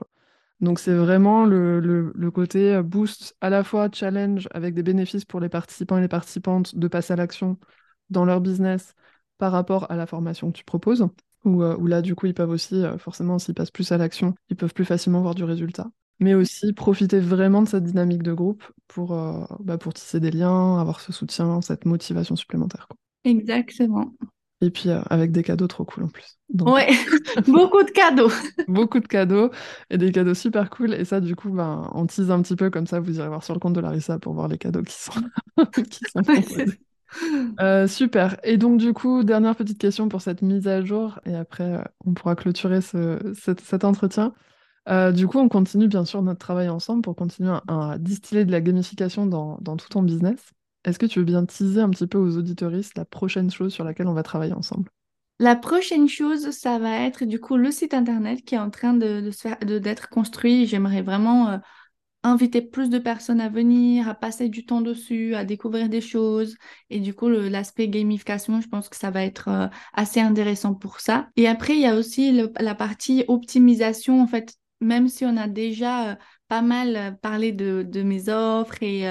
[0.60, 5.48] Donc c'est vraiment le, côté boost à la fois challenge avec des bénéfices pour les
[5.48, 7.58] participants et les participantes de passer à l'action
[8.10, 8.94] dans leur business
[9.38, 11.08] par rapport à la formation que tu proposes,
[11.44, 14.34] où, euh, là du coup ils peuvent aussi, euh, forcément s'ils passent plus à l'action,
[14.50, 15.90] ils peuvent plus facilement voir du résultat
[16.22, 20.30] mais aussi profiter vraiment de cette dynamique de groupe pour, euh, bah, pour tisser des
[20.30, 22.88] liens, avoir ce soutien, cette motivation supplémentaire.
[23.24, 24.12] Exactement.
[24.62, 26.38] Et puis euh, avec des cadeaux trop cool en plus.
[26.60, 26.88] Ouais,
[27.48, 28.30] beaucoup de cadeaux.
[28.68, 29.50] beaucoup de cadeaux
[29.90, 30.94] et des cadeaux super cool.
[30.94, 33.00] Et ça, du coup, ben, on tease un petit peu comme ça.
[33.00, 35.20] Vous irez voir sur le compte de Larissa pour voir les cadeaux qui sont,
[35.90, 36.22] qui sont
[37.60, 38.36] euh, super.
[38.44, 41.18] Et donc, du coup, dernière petite question pour cette mise à jour.
[41.26, 44.32] Et après, on pourra clôturer ce, cet entretien.
[44.88, 48.52] Euh, du coup, on continue bien sûr notre travail ensemble pour continuer à, distiller de
[48.52, 50.52] la gamification dans, tout ton business.
[50.84, 53.84] Est-ce que tu veux bien teaser un petit peu aux auditoristes la prochaine chose sur
[53.84, 54.90] laquelle on va travailler ensemble?
[55.38, 58.94] La prochaine chose, ça va être du coup le site internet qui est en train
[58.94, 59.30] de,
[59.78, 60.66] d'être construit.
[60.66, 61.58] J'aimerais vraiment euh,
[62.22, 66.56] inviter plus de personnes à venir, à passer du temps dessus, à découvrir des choses.
[66.90, 71.00] Et du coup, l'aspect gamification, je pense que ça va être euh, assez intéressant pour
[71.00, 71.28] ça.
[71.36, 75.48] Et après, il y a aussi la partie optimisation, en fait, même si on a
[75.48, 76.14] déjà euh,
[76.46, 79.10] pas mal parlé de, mes offres et,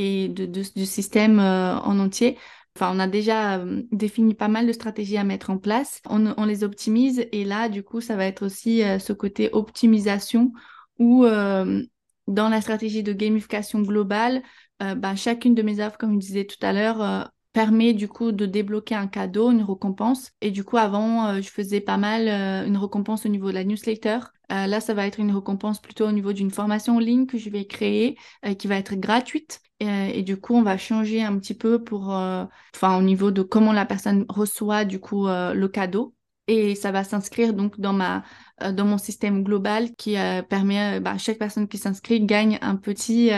[0.00, 2.38] et de, du système en entier,
[2.76, 6.00] Enfin, on a déjà défini pas mal de stratégies à mettre en place.
[6.08, 10.52] On, les optimise et là, du coup, ça va être aussi ce côté optimisation
[11.00, 14.42] où dans la stratégie de gamification globale,
[14.78, 18.46] ben, chacune de mes offres, comme je disais tout à l'heure, permet du coup de
[18.46, 20.32] débloquer un cadeau, une récompense.
[20.40, 23.54] Et du coup, avant, euh, je faisais pas mal euh, une récompense au niveau de
[23.54, 24.20] la newsletter.
[24.52, 27.38] Euh, là, ça va être une récompense plutôt au niveau d'une formation en ligne que
[27.38, 28.16] je vais créer,
[28.58, 29.60] qui va être gratuite.
[29.80, 33.72] Et, du coup, on va changer un petit peu pour, enfin, au niveau de comment
[33.72, 36.14] la personne reçoit du coup le cadeau.
[36.46, 38.24] Et ça va s'inscrire donc dans ma
[38.72, 40.16] dans mon système global qui
[40.48, 43.30] permet bah, chaque personne qui s'inscrit gagne un petit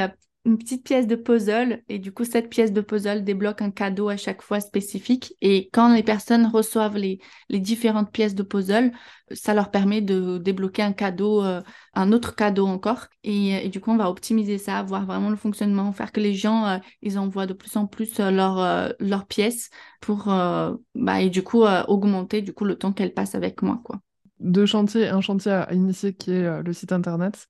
[0.45, 4.09] une petite pièce de puzzle et du coup cette pièce de puzzle débloque un cadeau
[4.09, 5.35] à chaque fois spécifique.
[5.41, 8.93] Et quand les personnes reçoivent les, les différentes pièces de puzzle
[9.31, 11.63] ça leur permet de débloquer un cadeau euh,
[11.95, 13.07] un autre cadeau encore.
[13.23, 16.67] Et, du coup on va optimiser ça voir vraiment le fonctionnement faire que les gens
[16.67, 19.71] euh, ils envoient de plus en plus euh, leurs leur pièces
[20.01, 24.01] pour bah, et du coup augmenter du coup le temps qu'elles passent avec moi quoi.
[24.41, 27.49] Deux chantiers un chantier à initier qui est le site internet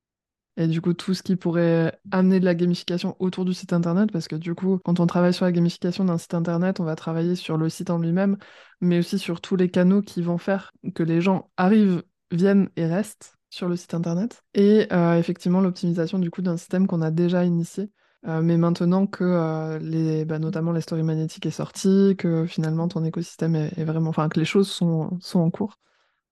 [0.55, 4.11] et du coup, tout ce qui pourrait amener de la gamification autour du site internet,
[4.11, 6.95] parce que du coup, quand on travaille sur la gamification d'un site internet, on va
[6.95, 8.37] travailler sur le site en lui-même,
[8.79, 12.85] mais aussi sur tous les canaux qui vont faire que les gens arrivent, viennent et
[12.85, 14.43] restent sur le site internet.
[14.53, 17.89] Et euh, effectivement, l'optimisation du coup d'un système qu'on a déjà initié.
[18.25, 22.87] Euh, mais maintenant que euh, les, bah, notamment les stories magnétiques est sorti, que finalement
[22.87, 25.77] ton écosystème est, est vraiment, enfin que les choses sont, sont en cours,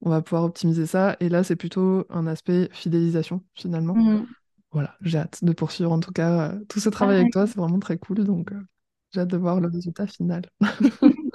[0.02, 1.16] on va pouvoir optimiser ça.
[1.20, 3.96] Et là, c'est plutôt un aspect fidélisation, finalement.
[3.96, 4.26] Mhm.
[4.72, 7.58] Voilà, j'ai hâte de poursuivre en tout cas euh, tout ce travail avec toi, c'est
[7.58, 8.24] vraiment très cool.
[8.24, 8.62] Donc, euh,
[9.14, 10.44] j'ai hâte de voir le résultat final.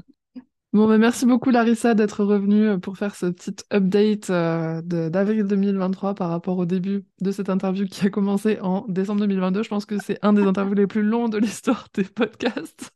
[0.72, 6.14] Bon, ben merci beaucoup Larissa d'être revenue euh, pour faire ce petit update d'avril 2023
[6.14, 9.62] par rapport au début de cette interview qui a commencé en décembre 2022.
[9.62, 12.92] Je pense que c'est un des interviews les plus longs de l'histoire des podcasts.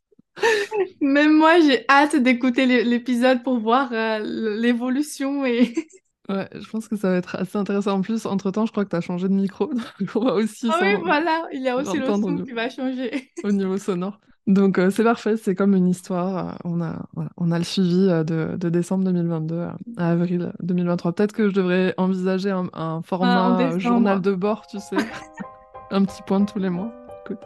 [1.01, 4.19] Même moi, j'ai hâte d'écouter l'épisode pour voir euh,
[4.59, 5.73] l'évolution et.
[6.29, 7.97] Ouais, je pense que ça va être assez intéressant.
[7.97, 9.65] En plus, entre-temps, je crois que tu as changé de micro.
[9.99, 10.69] Donc on va aussi.
[10.71, 13.31] Ah oui, voilà, il y a aussi le son qui va changer.
[13.43, 14.17] Au niveau sonore.
[14.47, 16.37] Donc euh, c'est parfait, c'est comme une histoire.
[16.37, 17.05] Euh, on a,
[17.35, 19.59] on a le suivi de, de décembre 2022
[19.97, 21.11] à, avril 2023.
[21.11, 24.95] Peut-être que je devrais envisager un, un format journal de bord, tu sais.
[25.91, 26.93] un petit point de tous les mois.
[27.25, 27.39] Écoute.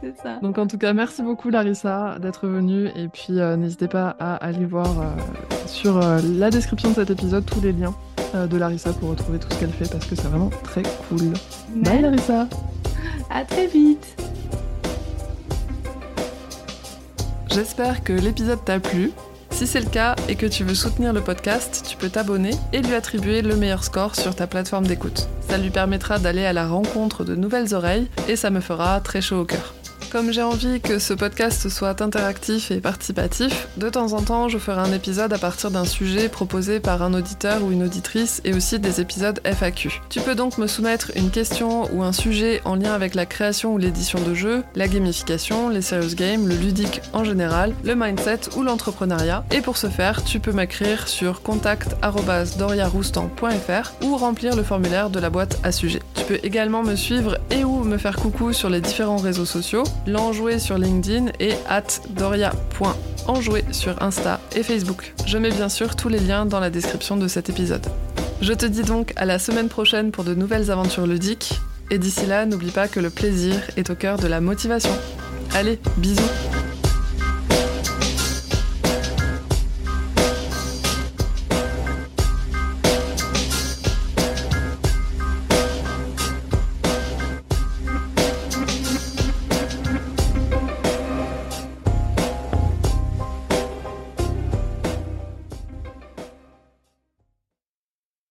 [0.00, 0.38] C'est ça.
[0.42, 4.34] Donc en tout cas, merci beaucoup Larissa d'être venue et puis euh, n'hésitez pas à
[4.36, 5.04] aller voir euh,
[5.66, 7.94] sur euh, la description de cet épisode tous les liens
[8.34, 11.32] de Larissa pour retrouver tout ce qu'elle fait parce que c'est vraiment très cool.
[11.76, 12.46] Bye Larissa.
[13.30, 14.16] À très vite.
[17.50, 19.12] J'espère que l'épisode t'a plu.
[19.50, 22.82] Si c'est le cas et que tu veux soutenir le podcast, tu peux t'abonner et
[22.82, 25.28] lui attribuer le meilleur score sur ta plateforme d'écoute.
[25.48, 29.22] Ça lui permettra d'aller à la rencontre de nouvelles oreilles et ça me fera très
[29.22, 29.74] chaud au cœur.
[30.10, 34.56] Comme j'ai envie que ce podcast soit interactif et participatif, de temps en temps je
[34.56, 38.54] ferai un épisode à partir d'un sujet proposé par un auditeur ou une auditrice et
[38.54, 40.00] aussi des épisodes FAQ.
[40.08, 43.74] Tu peux donc me soumettre une question ou un sujet en lien avec la création
[43.74, 48.56] ou l'édition de jeux, la gamification, les serious games, le ludique en général, le mindset
[48.56, 49.44] ou l'entrepreneuriat.
[49.50, 55.28] Et pour ce faire, tu peux m'écrire sur contact.doriaroustan.fr ou remplir le formulaire de la
[55.28, 56.00] boîte à sujet.
[56.14, 59.84] Tu peux également me suivre et ou me faire coucou sur les différents réseaux sociaux
[60.08, 65.14] l'enjoué sur LinkedIn et at doria.enjoué sur Insta et Facebook.
[65.26, 67.86] Je mets bien sûr tous les liens dans la description de cet épisode.
[68.40, 72.26] Je te dis donc à la semaine prochaine pour de nouvelles aventures ludiques, et d'ici
[72.26, 74.92] là, n'oublie pas que le plaisir est au cœur de la motivation.
[75.54, 76.22] Allez, bisous